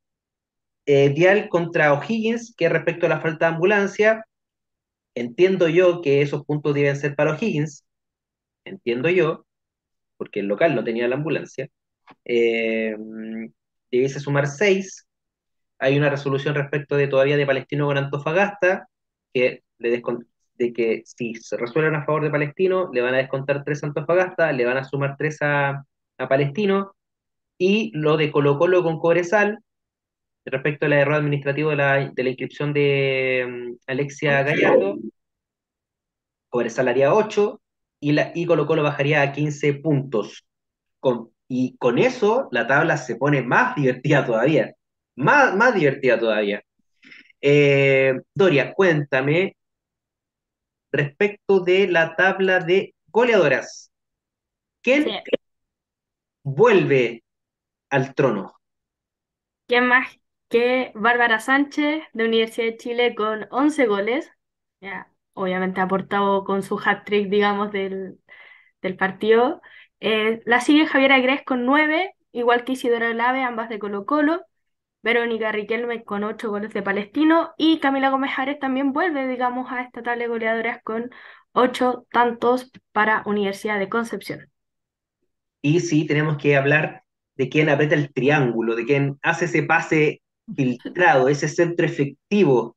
[0.87, 4.25] eh, Dial contra O'Higgins, que respecto a la falta de ambulancia,
[5.15, 7.85] entiendo yo que esos puntos deben ser para O'Higgins,
[8.65, 9.47] entiendo yo,
[10.17, 11.69] porque el local no tenía la ambulancia.
[12.25, 12.97] Eh,
[13.91, 15.07] debiese sumar seis.
[15.79, 18.89] Hay una resolución respecto de todavía de Palestino con Antofagasta,
[19.35, 20.03] que le,
[20.63, 23.89] de que si se resuelven a favor de Palestino, le van a descontar tres a
[23.89, 25.85] Antofagasta, le van a sumar tres a,
[26.29, 26.95] Palestino,
[27.59, 29.59] y lo de Colo Colo con Cobresal,
[30.45, 34.99] respecto al error administrativo de la, de la inscripción de mm, Alexia Gallardo,
[36.49, 37.61] Cobresal haría 8
[37.99, 40.47] y, la, y Colo Colo bajaría a 15 puntos.
[41.01, 44.73] Con, y con eso la tabla se pone más divertida todavía,
[45.17, 46.63] más, más divertida todavía.
[47.41, 49.57] Eh, Doria, cuéntame
[50.93, 53.91] respecto de la tabla de goleadoras.
[54.83, 55.07] ¿Quién
[56.43, 57.25] vuelve
[57.91, 58.55] al trono?
[59.67, 60.19] ¿Quién más
[60.49, 64.31] que Bárbara Sánchez de Universidad de Chile con 11 goles?
[64.81, 68.19] Ya, obviamente ha aportado con su hat-trick, digamos, del,
[68.99, 69.63] partido.
[70.01, 74.45] Eh, la sigue Javiera Gres con 9, igual que Isidora Lave, ambas de Colo Colo.
[75.03, 79.83] Verónica Riquelme con ocho goles de Palestino y Camila Gómez Ares también vuelve, digamos, a
[79.83, 81.11] esta tabla de goleadoras con
[81.53, 84.49] ocho tantos para Universidad de Concepción.
[85.61, 87.03] Y sí, tenemos que hablar
[87.37, 90.23] de quién aprieta el triángulo, de quién hace ese pase
[90.55, 92.77] filtrado, ese centro efectivo.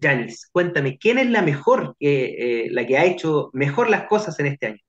[0.00, 4.46] Janis, cuéntame, ¿quién es la mejor, eh, la que ha hecho mejor las cosas en
[4.46, 4.85] este año?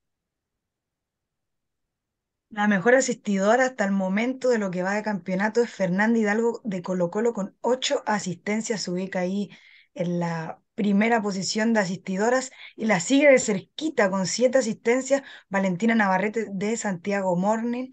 [2.50, 6.60] La mejor asistidora hasta el momento de lo que va de campeonato es Fernanda Hidalgo
[6.64, 8.82] de Colo Colo con ocho asistencias.
[8.82, 9.50] Se ubica ahí
[9.94, 15.94] en la primera posición de asistidoras y la sigue de cerquita con siete asistencias Valentina
[15.94, 17.90] Navarrete de Santiago Morning.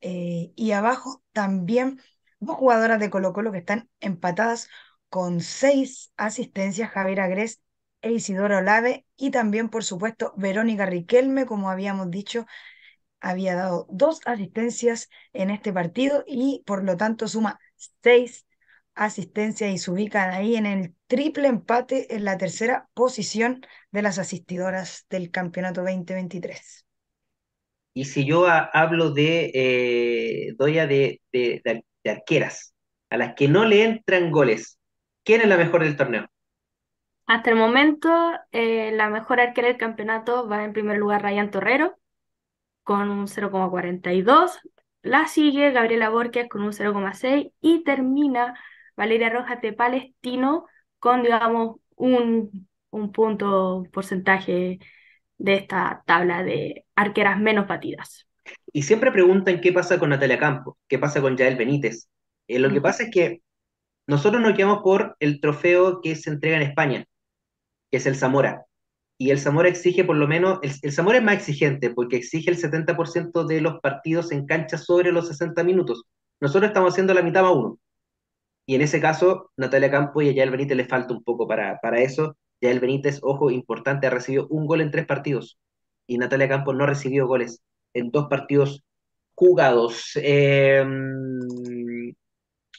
[0.00, 2.00] Eh, y abajo también
[2.38, 4.68] dos jugadoras de Colo Colo que están empatadas
[5.08, 7.60] con seis asistencias, Javier Agres
[8.02, 12.46] e Isidora Olave, y también, por supuesto, Verónica Riquelme, como habíamos dicho,
[13.28, 17.58] había dado dos asistencias en este partido y por lo tanto suma
[18.02, 18.46] seis
[18.94, 23.60] asistencias y se ubican ahí en el triple empate en la tercera posición
[23.90, 26.86] de las asistidoras del campeonato 2023.
[27.94, 32.74] Y si yo hablo de, eh, Doya, de, de, arqueras,
[33.10, 34.78] a las que no le entran goles,
[35.24, 36.26] ¿quién es la mejor del torneo?
[37.26, 38.08] Hasta el momento,
[38.52, 41.98] eh, la mejor arquera del campeonato va en primer lugar Ryan Torrero,
[42.86, 44.60] con un 0,42.
[45.02, 48.56] La sigue Gabriela Borges con un 0,6 y termina
[48.96, 50.66] Valeria Rojas de Palestino
[51.00, 54.78] con, digamos, un, un punto porcentaje
[55.36, 58.28] de esta tabla de arqueras menos batidas.
[58.72, 62.08] Y siempre preguntan qué pasa con Natalia Campos, qué pasa con Yael Benítez.
[62.46, 63.42] Eh, lo que pasa es que
[64.06, 67.04] nosotros nos quedamos por el trofeo que se entrega en España,
[67.90, 68.65] que es el Zamora.
[69.18, 72.58] Y el Zamora exige por lo menos, el, Zamora es más exigente porque exige el
[72.58, 76.04] 70% de los partidos en cancha sobre los 60 minutos.
[76.40, 77.78] Nosotros estamos haciendo la mitad más uno.
[78.66, 81.78] Y en ese caso, Natalia Campos y a Yael Benítez le falta un poco para,
[81.80, 82.36] para eso.
[82.60, 85.58] Yael Benítez, ojo, importante, ha recibido un gol en tres partidos.
[86.06, 87.62] Y Natalia Campos no ha recibido goles
[87.94, 88.84] en dos partidos
[89.34, 90.12] jugados.
[90.16, 90.84] Eh,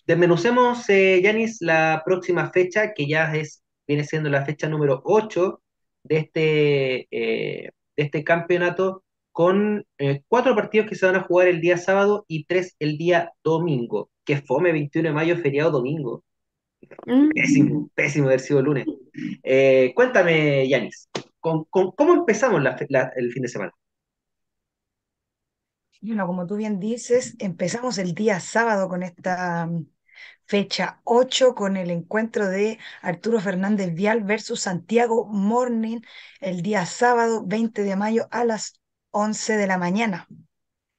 [0.06, 5.62] desmenucemos, Yanis, la próxima fecha, que ya es, viene siendo la fecha número 8
[6.08, 11.48] de este, eh, de este campeonato, con eh, cuatro partidos que se van a jugar
[11.48, 14.10] el día sábado y tres el día domingo.
[14.24, 16.24] Que fome 21 de mayo, feriado domingo.
[17.06, 17.30] Mm.
[17.30, 18.86] Pésimo, pésimo haber sido lunes.
[19.96, 22.62] cuéntame, Yanis, ¿con, cómo empezamos
[23.16, 23.74] el fin de semana?
[26.02, 29.70] Bueno, como tú bien dices, empezamos el día sábado con esta
[30.48, 36.00] fecha 8 con el encuentro de Arturo Fernández Vial versus Santiago Morning
[36.40, 38.74] el día sábado 20 de mayo a las
[39.12, 40.28] 11 de la mañana.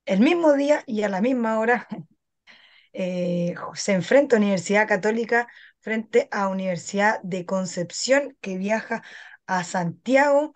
[0.05, 1.89] El mismo día y a la misma hora
[2.93, 5.49] eh, se enfrenta Universidad Católica
[5.81, 9.03] frente a Universidad de Concepción que viaja
[9.47, 10.53] a Santiago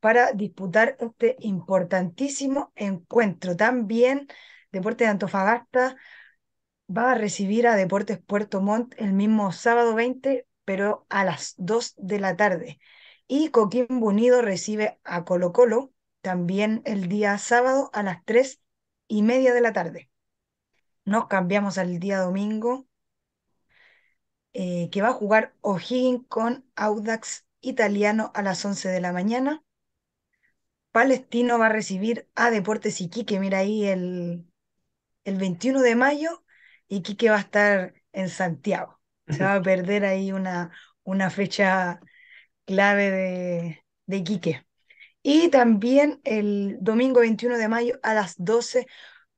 [0.00, 3.56] para disputar este importantísimo encuentro.
[3.56, 4.28] También
[4.70, 5.96] Deportes de Antofagasta
[6.88, 11.94] va a recibir a Deportes Puerto Montt el mismo sábado 20, pero a las 2
[11.98, 12.80] de la tarde.
[13.26, 18.60] Y Coquimbo Unido recibe a Colo Colo también el día sábado a las 3
[19.08, 20.10] y media de la tarde.
[21.06, 22.86] Nos cambiamos al día domingo,
[24.54, 29.62] eh, que va a jugar O'Higgins con Audax Italiano a las 11 de la mañana.
[30.92, 34.46] Palestino va a recibir a Deportes Iquique, mira ahí el,
[35.24, 36.43] el 21 de mayo,
[36.88, 39.00] Iquique va a estar en Santiago.
[39.28, 40.72] Se va a perder ahí una,
[41.04, 42.00] una fecha
[42.66, 44.66] clave de, de Iquique.
[45.22, 48.86] Y también el domingo 21 de mayo a las 12,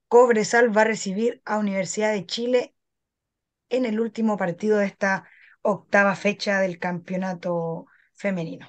[0.09, 2.75] Cobresal va a recibir a Universidad de Chile
[3.71, 5.25] en el último partido de esta
[5.63, 8.69] octava fecha del campeonato femenino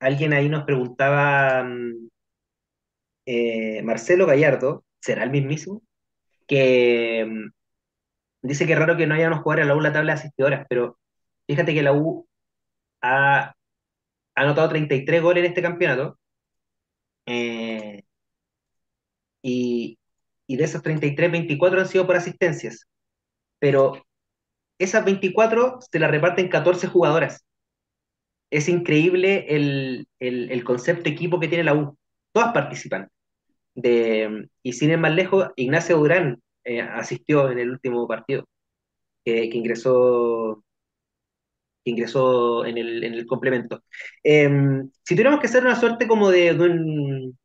[0.00, 2.08] alguien ahí nos preguntaba, mm,
[3.26, 5.82] eh, Marcelo Gallardo, ¿será el mismísimo?
[6.50, 7.50] Que mm,
[8.42, 10.66] dice que es raro que no hayamos jugado a la U la tabla de asistidoras,
[10.68, 10.98] pero
[11.46, 12.28] fíjate que la U
[13.02, 13.54] ha,
[14.34, 16.18] anotado 33 goles en este campeonato.
[17.26, 18.02] Eh,
[19.42, 19.98] y,
[20.46, 22.86] y de esos 33, 24 han sido por asistencias.
[23.58, 24.04] Pero
[24.78, 27.44] esas 24 se las reparten 14 jugadoras
[28.50, 31.96] es increíble el, el, concepto equipo que tiene la U.
[32.32, 33.08] Todas participan.
[34.62, 38.44] Y sin ir más lejos, Ignacio Durán eh, asistió en el último partido,
[39.24, 40.62] que ingresó
[41.84, 43.82] que ingresó en el, en el complemento.
[44.22, 47.38] Em, si tuviéramos que hacer una suerte como de, un,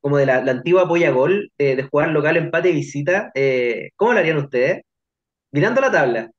[0.00, 4.20] como de la, antigua polla gol, de jugar local empate y visita, eh, ¿cómo lo
[4.20, 4.82] harían ustedes?
[5.52, 6.30] Mirando la tabla.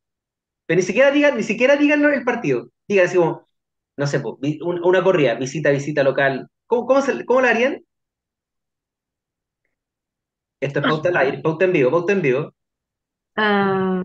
[0.65, 2.69] Pero ni siquiera digan, ni siquiera digan el partido.
[2.87, 3.47] Digan así como,
[3.97, 4.21] no sé,
[4.61, 6.47] una corrida, visita, visita local.
[6.67, 6.87] ¿Cómo,
[7.25, 7.83] cómo, la harían?
[10.59, 12.53] Esto es pauta al aire, pauta en vivo, pauta en vivo.
[13.35, 14.03] Ah.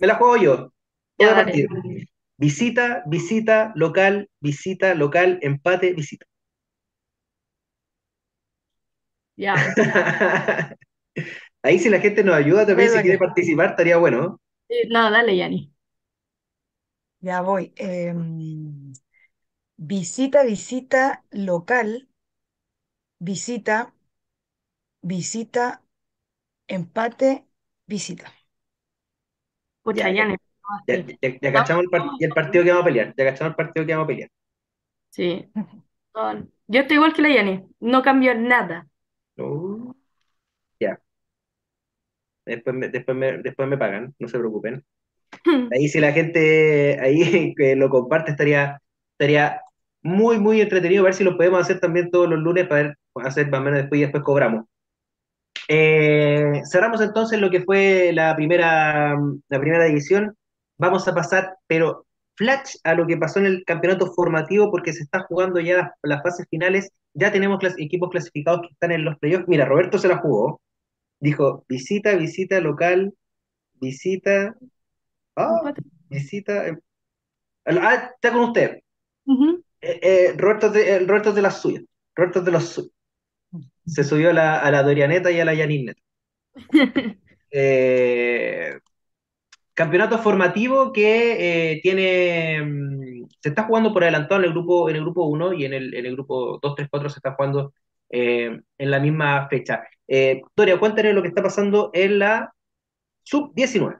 [0.00, 0.72] Me la juego yo.
[2.38, 6.26] Visita, visita, local, visita, local, empate, visita.
[9.36, 9.54] Ya.
[11.62, 14.40] Ahí si la gente nos ayuda también, si quiere participar, estaría bueno.
[14.88, 15.72] No, dale, Yanni.
[17.20, 17.72] Ya voy.
[17.76, 18.92] Em,
[19.76, 22.08] visita, visita local,
[23.20, 23.94] visita
[25.02, 25.82] visita,
[26.66, 27.46] empate,
[27.86, 28.32] visita.
[29.82, 30.36] Pucha, ya,
[30.86, 33.14] ya, cachamos el, el, partido que vamos a pelear.
[33.16, 34.30] Ya cachamos el partido que vamos a pelear.
[35.10, 35.50] Sí.
[36.68, 37.66] Yo estoy igual que la Yani.
[37.80, 38.86] No cambió nada.
[40.80, 40.98] ya.
[42.44, 44.84] Después me, después, me, después me pagan, no se preocupen.
[45.72, 48.80] Ahí si la gente ahí que lo comparte estaría,
[49.12, 49.60] estaría
[50.02, 52.98] muy, muy entretenido a ver si lo podemos hacer también todos los lunes para ver,
[53.24, 54.66] hacer más o menos después y después cobramos.
[55.68, 59.16] Eh, cerramos entonces lo que fue la primera,
[59.48, 60.36] la primera edición.
[60.78, 65.02] Vamos a pasar, pero flash a lo que pasó en el campeonato formativo porque se
[65.02, 66.90] está jugando ya las, fases finales.
[67.14, 69.48] Ya tenemos equipos clasificados que están en los playoffs.
[69.48, 70.60] Mira, Roberto se la jugó.
[71.20, 73.14] Dijo visita, visita local,
[73.80, 74.56] visita.
[75.36, 75.72] Ah,
[76.08, 76.66] visita.
[76.66, 76.78] Em,
[77.66, 78.80] ah, está con usted.
[79.80, 81.84] Eh, eh, Roberto, de, Roberto de las suyas.
[82.14, 82.92] Roberto de los suyos.
[83.86, 86.00] Se subió a la, a la Dorianeta y a la Yanineta.
[87.50, 88.78] eh,
[89.74, 94.96] campeonato formativo que eh, tiene mm, se está jugando por adelantado en el grupo en
[94.96, 97.72] el grupo 1 y en el, en el grupo 2, 3, 4 se está jugando
[98.10, 99.84] eh, en la misma fecha.
[100.06, 102.52] Eh, Victoria, cuéntanos lo que está pasando en la
[103.22, 103.98] sub-19.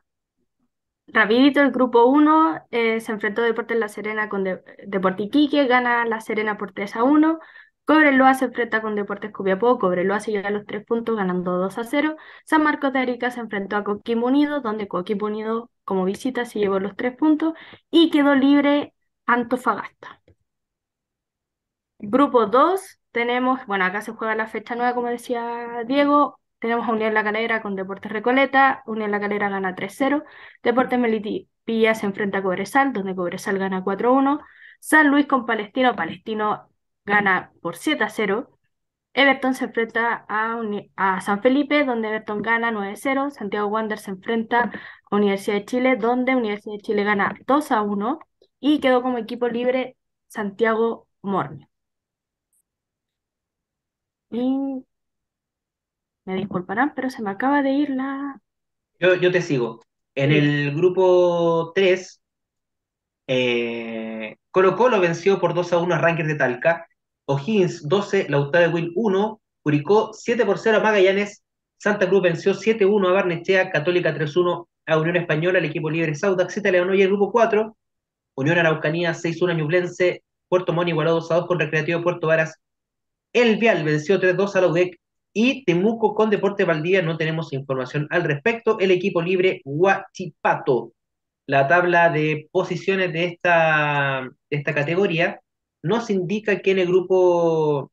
[1.08, 6.20] Rapidito, el grupo 1 se enfrentó Deportes La Serena con de Deporte Iquique, gana La
[6.20, 7.38] Serena por 3 a 1.
[7.84, 11.84] Cobreloa se enfrenta con Deportes Copiapó, Cobreloa se lleva los tres puntos ganando 2 a
[11.84, 12.16] 0.
[12.44, 16.60] San Marcos de Arica se enfrentó a Coquimbo Unido, donde Coquimbo Unido como visita se
[16.60, 17.54] llevó los tres puntos
[17.90, 18.94] y quedó libre
[19.26, 20.20] Antofagasta.
[21.98, 26.92] Grupo 2 tenemos, bueno, acá se juega la fecha nueva, como decía Diego, tenemos a
[26.92, 30.24] Unión La Calera con Deportes Recoleta, Unión La Calera gana 3-0,
[30.62, 34.40] Deportes Melipilla se enfrenta a Cobresal, donde Cobresal gana 4-1,
[34.80, 36.71] San Luis con Palestino, Palestino
[37.04, 38.48] gana por 7 a 0.
[39.14, 43.30] Everton se enfrenta a, San Felipe, donde Everton gana 9 a 0.
[43.30, 44.72] Santiago Wander se enfrenta
[45.10, 48.18] a Universidad de Chile, donde Universidad de Chile gana 2 a 1.
[48.60, 49.96] Y quedó como equipo libre
[50.28, 51.68] Santiago Morne.
[54.30, 54.84] Y
[56.24, 58.40] me disculparán, pero se me acaba de ir la...
[58.98, 59.80] Yo, yo te sigo.
[60.14, 62.22] En el grupo 3,
[63.26, 66.86] eh, Colo Colo venció por 2 a 1 a Rangers de Talca.
[67.32, 71.42] O'Higgins 12, Lautaro de Will 1, Curicó 7 por 0 a Magallanes,
[71.78, 76.52] Santa Cruz venció 7-1 a Barnechea, Católica 3-1 a Unión Española, el equipo libre Saudax
[76.54, 77.76] 7 León y el grupo 4,
[78.36, 82.58] Unión Araucanía 6-1 a Ñublense, Puerto Montt igualó 2 2 con Recreativo Puerto Varas,
[83.32, 84.98] El Vial venció 3-2 a la UDEC
[85.32, 90.92] y Temuco con Deporte Valdía, no tenemos información al respecto, el equipo libre Huachipato.
[91.46, 93.38] La tabla de posiciones de
[94.50, 95.41] esta categoría
[95.82, 97.90] nos indica que en el grupo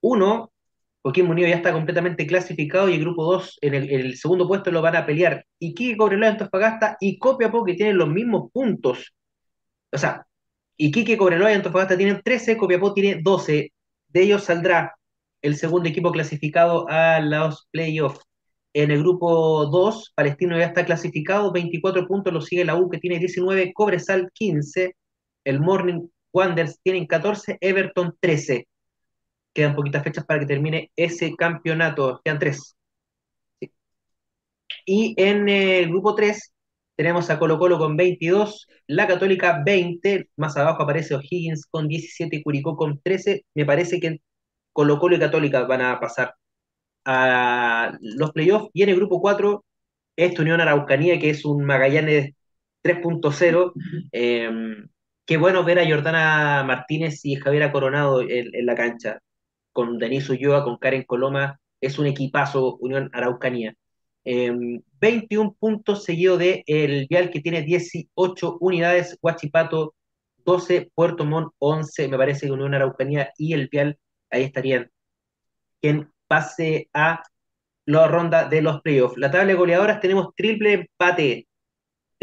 [0.00, 0.52] 1,
[1.02, 4.82] Joaquín Munido ya está completamente clasificado y el grupo 2, en el, segundo puesto lo
[4.82, 9.14] van a pelear Iquique, Cobreloa, Antofagasta y Copiapó que tienen los mismos puntos.
[9.92, 10.26] O sea,
[10.76, 13.72] Iquique, Cobreloa y Antofagasta tienen 13, Copiapó tiene 12.
[14.08, 14.94] De ellos saldrá
[15.42, 18.24] el segundo equipo clasificado a los playoffs.
[18.72, 22.98] En el grupo 2, Palestino ya está clasificado, 24 puntos, lo sigue la U que
[22.98, 24.96] tiene 19, Cobresal 15,
[25.44, 28.68] el Morning Wanderers tienen 14, Everton 13.
[29.54, 32.20] Quedan poquitas fechas para que termine ese campeonato.
[32.24, 32.76] Quedan tres.
[34.86, 36.52] Y en el grupo 3
[36.96, 42.36] tenemos a Colo Colo con 22, la Católica 20, más abajo aparece O'Higgins con 17
[42.36, 43.44] y Curicó con 13.
[43.54, 44.20] Me parece que
[44.72, 46.34] Colo Colo y Católica van a pasar
[47.04, 48.70] a los playoffs.
[48.74, 49.64] Y en el grupo 4,
[50.16, 52.34] esta Unión Araucanía, que es un Magallanes
[52.82, 53.72] 3.0.
[55.26, 59.20] Qué bueno ver a Jordana Martínez y Javiera Coronado en, la cancha,
[59.72, 63.74] con Denis Ulloa, con Karen Coloma, es un equipazo Unión Araucanía.
[64.24, 64.80] 21
[65.50, 69.94] em, puntos seguido de el Vial que tiene 18 unidades, Huachipato
[70.44, 73.98] 12, Puerto Montt 11, me parece que Unión Araucanía y el Vial
[74.30, 74.90] ahí estarían.
[75.80, 77.22] Quien pase a
[77.86, 79.16] la ronda de los playoffs.
[79.16, 81.48] La tabla de goleadoras tenemos triple empate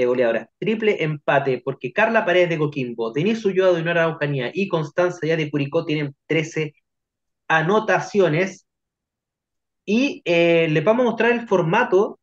[0.06, 0.48] de.
[0.60, 5.50] Triple empate, porque Carla Paredes de Coquimbo, Denise Ulloa de Unión y Constanza ya de
[5.50, 6.74] Curicó tienen 13
[7.48, 8.68] anotaciones.
[9.86, 12.20] Y eh, les vamos a mostrar el formato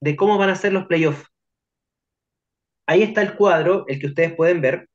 [0.00, 1.26] de cómo van a ser los playoffs.
[2.86, 4.88] Ahí está el cuadro, el que ustedes pueden ver,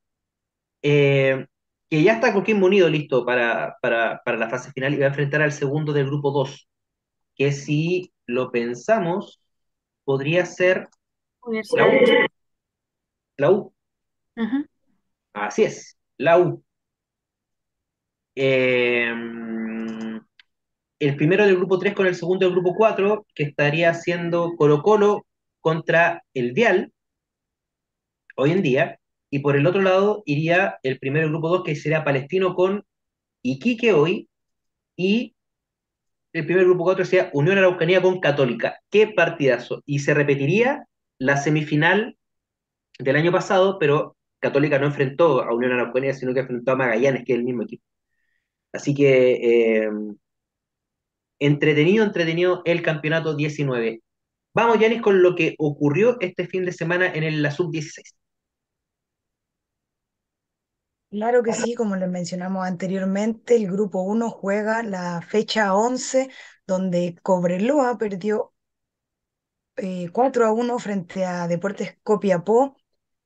[0.81, 1.45] eh,
[1.89, 5.09] que ya está Coquimbo Unido listo para, para, para la fase final y va a
[5.09, 6.67] enfrentar al segundo del grupo 2,
[7.35, 9.41] que si lo pensamos,
[10.03, 10.87] podría ser
[13.37, 13.73] la U.
[15.33, 16.63] Así es, la U.
[18.35, 20.21] Em,
[20.99, 24.81] el primero del grupo 3 con el segundo del grupo 4, que estaría siendo Colo
[24.81, 25.25] Colo
[25.59, 26.91] contra el Vial,
[28.35, 31.75] hoy en día, y por el otro lado iría el primero del grupo 2, que
[31.75, 32.85] sería Palestino con
[33.41, 34.29] Iquique hoy,
[34.95, 35.35] y
[36.33, 38.79] el primer grupo 4 sería Unión Araucanía con Católica.
[38.89, 39.83] ¡Qué partidazo!
[39.85, 40.87] Y se repetiría
[41.19, 42.17] la semifinal
[42.99, 47.23] del año pasado, pero Católica no enfrentó a Unión Araucanía, sino que enfrentó a Magallanes,
[47.25, 47.83] que es el mismo equipo.
[48.73, 49.89] Así que eh,
[51.39, 54.01] entretenido, entretenido el campeonato 19.
[54.53, 58.15] Vamos, Yanis, con lo que ocurrió este fin de semana en el, la sub-16.
[61.09, 66.29] Claro que sí, como les mencionamos anteriormente, el grupo 1 juega la fecha 11,
[66.65, 68.52] donde Cobreloa perdió
[70.11, 72.77] 4 eh, a 1 frente a Deportes Copiapó.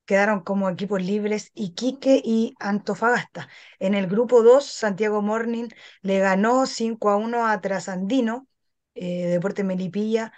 [0.05, 3.49] Quedaron como equipos libres Iquique y Antofagasta.
[3.79, 5.67] En el grupo 2, Santiago Morning
[6.01, 8.47] le ganó 5 a 1 a Trasandino,
[8.95, 10.31] eh, Deportes Melipilla,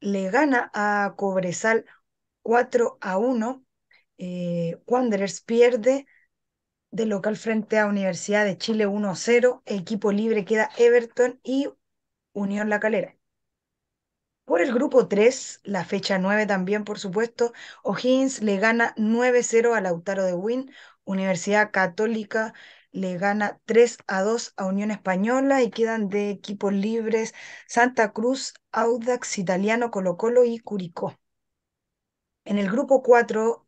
[0.00, 1.84] le gana a Cobresal
[2.42, 3.64] 4 a 1.
[4.18, 6.06] Eh, Wanderers pierde
[6.90, 9.62] de local frente a Universidad de Chile 1-0.
[9.66, 11.68] Equipo libre queda Everton y
[12.32, 13.16] Unión La Calera.
[14.44, 19.80] Por el grupo 3, la fecha 9 también, por supuesto, O'Higgins le gana 9-0 a
[19.80, 20.70] Lautaro de Win.
[21.04, 22.52] Universidad Católica
[22.92, 27.34] le gana 3 a 2 a Unión Española y quedan de equipos libres
[27.66, 31.18] Santa Cruz, Audax Italiano, Colo Colo y Curicó.
[32.44, 33.66] En el grupo 4,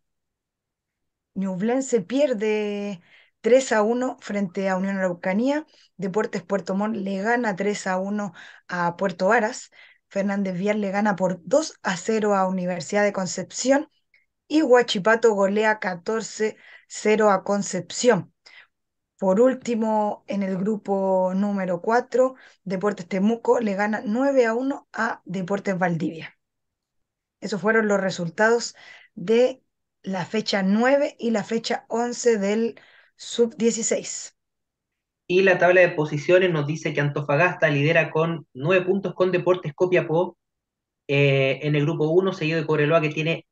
[1.35, 3.01] Ñublense pierde
[3.41, 5.67] 3 a 1 frente a Unión Araucanía.
[5.97, 8.33] Deportes Puerto Montt le gana 3 a 1
[8.69, 9.71] a Puerto Varas.
[10.15, 13.91] Fernández Vial le gana por 2 a 0 a Universidad de Concepción.
[14.47, 18.33] Y Huachipato golea 14-0 a Concepción.
[19.19, 25.21] Por último, en el grupo número 4, Deportes Temuco le gana 9 a 1 a
[25.25, 26.39] Deportes Valdivia.
[27.41, 28.77] Esos fueron los resultados
[29.17, 29.65] de
[30.03, 32.81] la fecha 9 y la fecha 11 del
[33.17, 34.34] sub-16.
[35.27, 39.73] Y la tabla de posiciones nos dice que Antofagasta lidera con 9 puntos con Deportes
[39.75, 40.37] Copiapó
[41.09, 43.47] eh, en el grupo 1, seguido de Cobreloa que tiene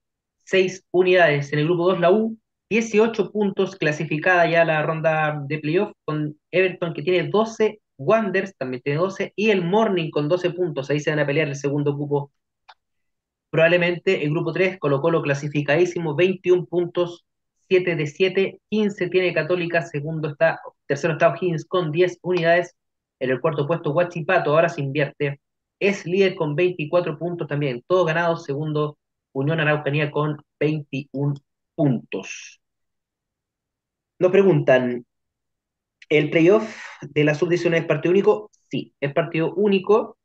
[0.44, 1.52] 6 unidades.
[1.52, 2.38] En el grupo 2, la U,
[2.70, 8.82] 18 puntos, clasificada ya la ronda de playoff, con Everton que tiene 12, Wanders también
[8.82, 10.90] tiene 12, y el Morning con 12 puntos.
[10.90, 12.32] Ahí se van a pelear el segundo grupo
[13.52, 17.26] Probablemente el grupo 3, Colo Colo clasificadísimo, 21 puntos,
[17.68, 20.58] 7 de 7, 15 tiene Católica, segundo está,
[20.92, 22.76] tercero está O'Higgins con 10 unidades,
[23.18, 25.40] en el cuarto puesto Huachipato, ahora se invierte,
[25.80, 28.98] es líder con 24 puntos también, todo ganado, segundo
[29.32, 31.34] Unión Araucanía con 21
[31.74, 32.60] puntos.
[34.18, 35.06] Nos preguntan,
[36.10, 38.50] ¿el playoff de la sub-19 es partido único?
[38.70, 40.18] Sí, es partido único.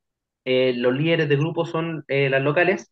[0.44, 2.92] Eh, los líderes de grupo son eh, las locales.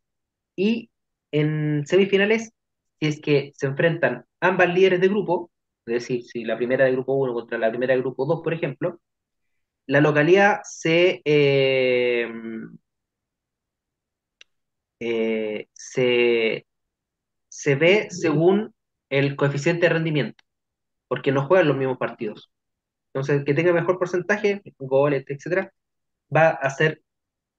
[0.56, 0.90] Y
[1.32, 2.54] en semifinales,
[3.02, 5.52] si es que se enfrentan ambas líderes de grupo,
[5.86, 8.54] es decir, si la primera de grupo 1 contra la primera de grupo 2, por
[8.54, 9.00] ejemplo,
[9.88, 12.28] la localidad se, eh,
[15.00, 16.66] eh, se,
[17.50, 18.74] se ve según
[19.10, 20.44] el coeficiente de rendimiento,
[21.08, 22.52] porque no juegan los mismos partidos.
[23.14, 25.74] Entonces, el que tenga mejor porcentaje, goles, etcétera,
[26.36, 27.04] va a ser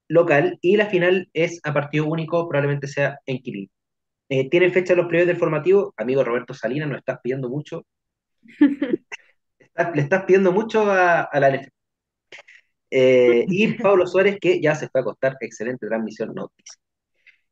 [0.09, 3.71] local y la final es a partido único, probablemente sea en Quilín.
[4.29, 5.95] Eh, ¿Tienen fecha los previos del formativo?
[5.97, 7.87] Amigo Roberto Salinas, nos estás pidiendo mucho.
[9.95, 11.69] Le estás pidiendo mucho a, la NF.
[12.91, 16.81] Eh, y Pablo Suárez, que ya se fue a acostar, excelente transmisión, noticia.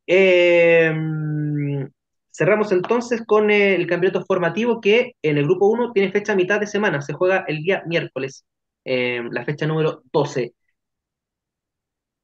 [0.06, 1.90] Em,
[2.30, 6.60] cerramos entonces con el campeonato formativo que en el grupo 1 tiene fecha a mitad
[6.60, 8.44] de semana, se juega el día miércoles,
[8.84, 10.54] em, la fecha número 12.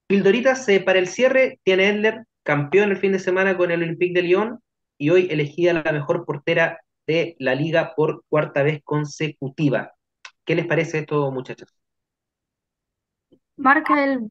[0.07, 4.23] Pildoritas para el cierre tiene Edler, campeón el fin de semana con el Olympique de
[4.23, 4.61] Lyon
[4.99, 6.81] y hoy elegida la mejor portera
[7.11, 9.93] de la liga por cuarta vez consecutiva.
[10.45, 11.69] ¿Qué les parece esto, muchachos?
[13.57, 14.31] Marca el,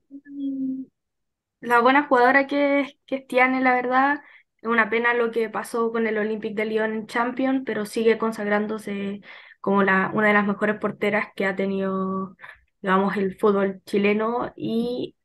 [1.61, 4.21] la buena jugadora que es, que la verdad.
[4.61, 8.17] Es una pena lo que pasó con el Olympique de Lyon en Champions, pero sigue
[8.17, 9.21] consagrándose
[9.61, 12.35] como la, una de las mejores porteras que ha tenido
[12.81, 15.15] digamos, el fútbol chileno y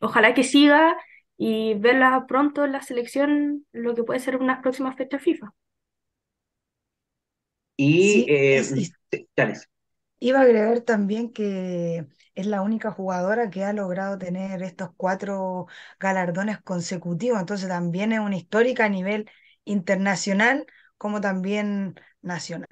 [0.00, 0.96] ojalá que siga
[1.36, 5.52] y verla pronto en la selección, lo que puede ser unas próximas fechas FIFA.
[7.78, 8.62] Y, eh,
[10.20, 15.66] Iba a agregar también que es la única jugadora que ha logrado tener estos cuatro
[16.00, 19.30] galardones consecutivos, entonces también es una histórica a nivel
[19.64, 20.66] internacional
[20.98, 22.66] como también nacional.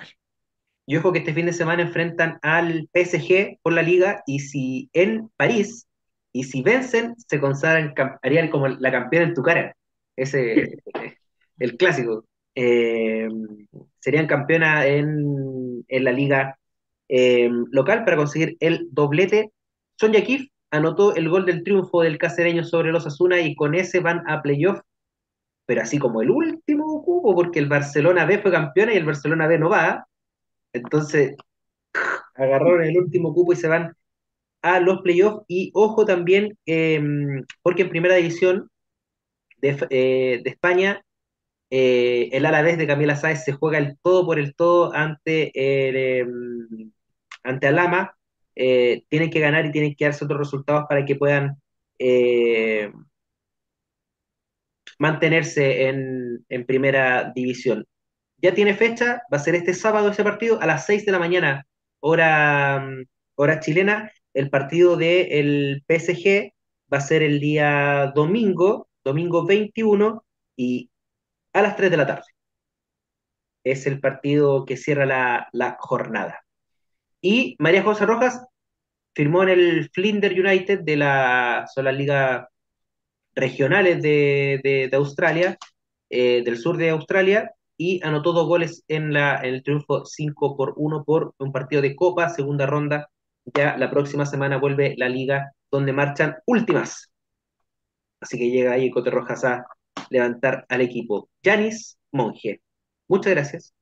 [0.86, 4.88] Y ojo que este fin de semana enfrentan al PSG por la liga y si
[4.92, 5.86] en París,
[6.32, 9.76] y si vencen, se consagran, harían como la campeona en tu cara.
[10.16, 10.78] Ese
[11.58, 12.24] el clásico.
[12.58, 13.28] Eh,
[14.00, 16.58] serían campeonas en, en, la liga
[17.08, 19.52] eh, local para conseguir el doblete.
[19.96, 24.00] Sonja Kif anotó el gol del triunfo del casereño sobre los Asuna y con ese
[24.00, 24.80] van a playoff,
[25.66, 29.46] pero así como el último cubo, porque el Barcelona B fue campeona y el Barcelona
[29.46, 30.06] B no va.
[30.72, 31.36] Entonces,
[32.34, 33.94] agarraron el último cupo y se van
[34.62, 35.44] a los playoffs.
[35.48, 38.70] Y ojo también, em, porque en primera división
[39.58, 41.02] de, eh, de España,
[41.70, 45.96] eh, el Alavés de Camila Sáez se juega el todo por el todo ante, el,
[45.96, 46.92] em,
[47.42, 48.16] ante Alama.
[48.54, 51.56] Eh, tienen que ganar y tienen que darse otros resultados para que puedan
[54.98, 57.86] mantenerse en, en primera división
[58.38, 61.18] ya tiene fecha, va a ser este sábado ese partido a las 6 de la
[61.18, 61.66] mañana,
[62.00, 63.04] hora, mm,
[63.36, 64.12] hora chilena.
[64.34, 66.52] El partido del PSG
[66.92, 70.24] va a ser el día domingo, domingo 21,
[70.56, 70.90] y
[71.56, 72.26] a las 3 de la tarde.
[73.64, 75.06] Es el partido que cierra
[75.52, 76.44] la, jornada.
[77.20, 78.44] Y María José Rojas
[79.14, 82.46] firmó en el Flinder United de la, son las ligas
[83.34, 85.56] regionales de, Australia,
[86.10, 90.74] eh, del sur de Australia, y anotó dos goles en, la, el triunfo 5 por
[90.76, 93.08] 1 por un partido de Copa, segunda ronda.
[93.54, 97.10] Ya la próxima semana vuelve la liga donde marchan últimas.
[98.20, 99.66] Así que llega ahí Cote Rojas a
[100.10, 101.28] levantar al equipo.
[101.42, 102.62] Yanis Monge,
[103.08, 103.74] muchas gracias.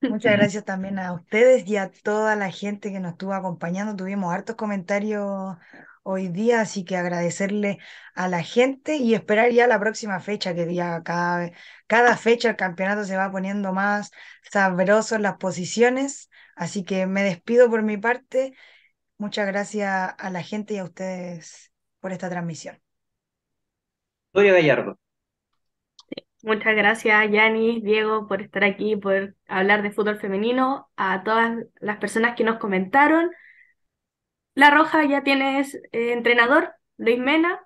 [0.00, 3.96] Muchas gracias también a ustedes y a toda la gente que nos estuvo acompañando.
[3.96, 5.56] Tuvimos hartos comentarios
[6.02, 7.78] hoy día, así que agradecerle
[8.14, 11.50] a la gente y esperar ya la próxima fecha, que ya cada,
[11.88, 14.12] cada fecha el campeonato se va poniendo más
[14.52, 18.54] sabroso en las posiciones, así que me despido por mi parte.
[19.18, 22.85] Muchas gracias a la gente y a ustedes por esta transmisión.
[24.44, 24.98] Gallardo.
[26.42, 31.96] Muchas gracias, Yanis, Diego, por estar aquí, por hablar de fútbol femenino, a todas las
[31.98, 33.30] personas que nos comentaron.
[34.54, 37.60] La Roja ya tienes eh, entrenador, Luis Mena.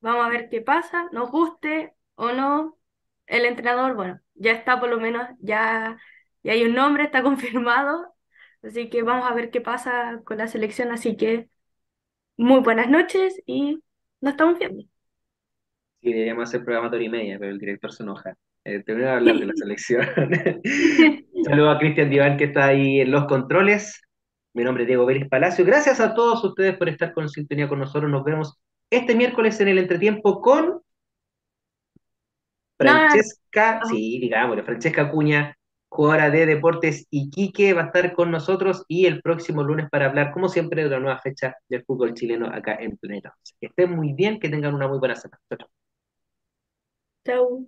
[0.00, 2.78] Vamos a ver qué pasa, nos guste o no.
[3.26, 5.98] El entrenador, bueno, ya está por lo menos, ya,
[6.42, 8.14] ya hay un nombre, está confirmado.
[8.62, 10.92] Así que vamos a ver qué pasa con la selección.
[10.92, 11.50] Así que
[12.36, 13.82] muy buenas noches y
[14.20, 14.89] nos estamos viendo.
[16.00, 18.34] Sí, deberíamos hacer programa de y media, pero el director se enoja.
[18.64, 20.06] Eh, a hablar de la selección.
[21.44, 24.00] Saludos a Cristian Diván que está ahí en los controles.
[24.54, 25.64] Mi nombre es Diego Vélez Palacio.
[25.64, 28.10] Gracias a todos ustedes por estar con sintonía con nosotros.
[28.10, 28.58] Nos vemos
[28.90, 30.80] este miércoles en el entretiempo con
[32.78, 35.54] Francesca, sí, digamos, Francesca Cuña,
[35.90, 40.32] jugadora de Deportes Iquique, va a estar con nosotros y el próximo lunes para hablar,
[40.32, 43.34] como siempre, de una nueva fecha del fútbol chileno acá en Planeta.
[43.60, 45.40] Que estén muy bien, que tengan una muy buena semana.
[47.24, 47.66] Tchau.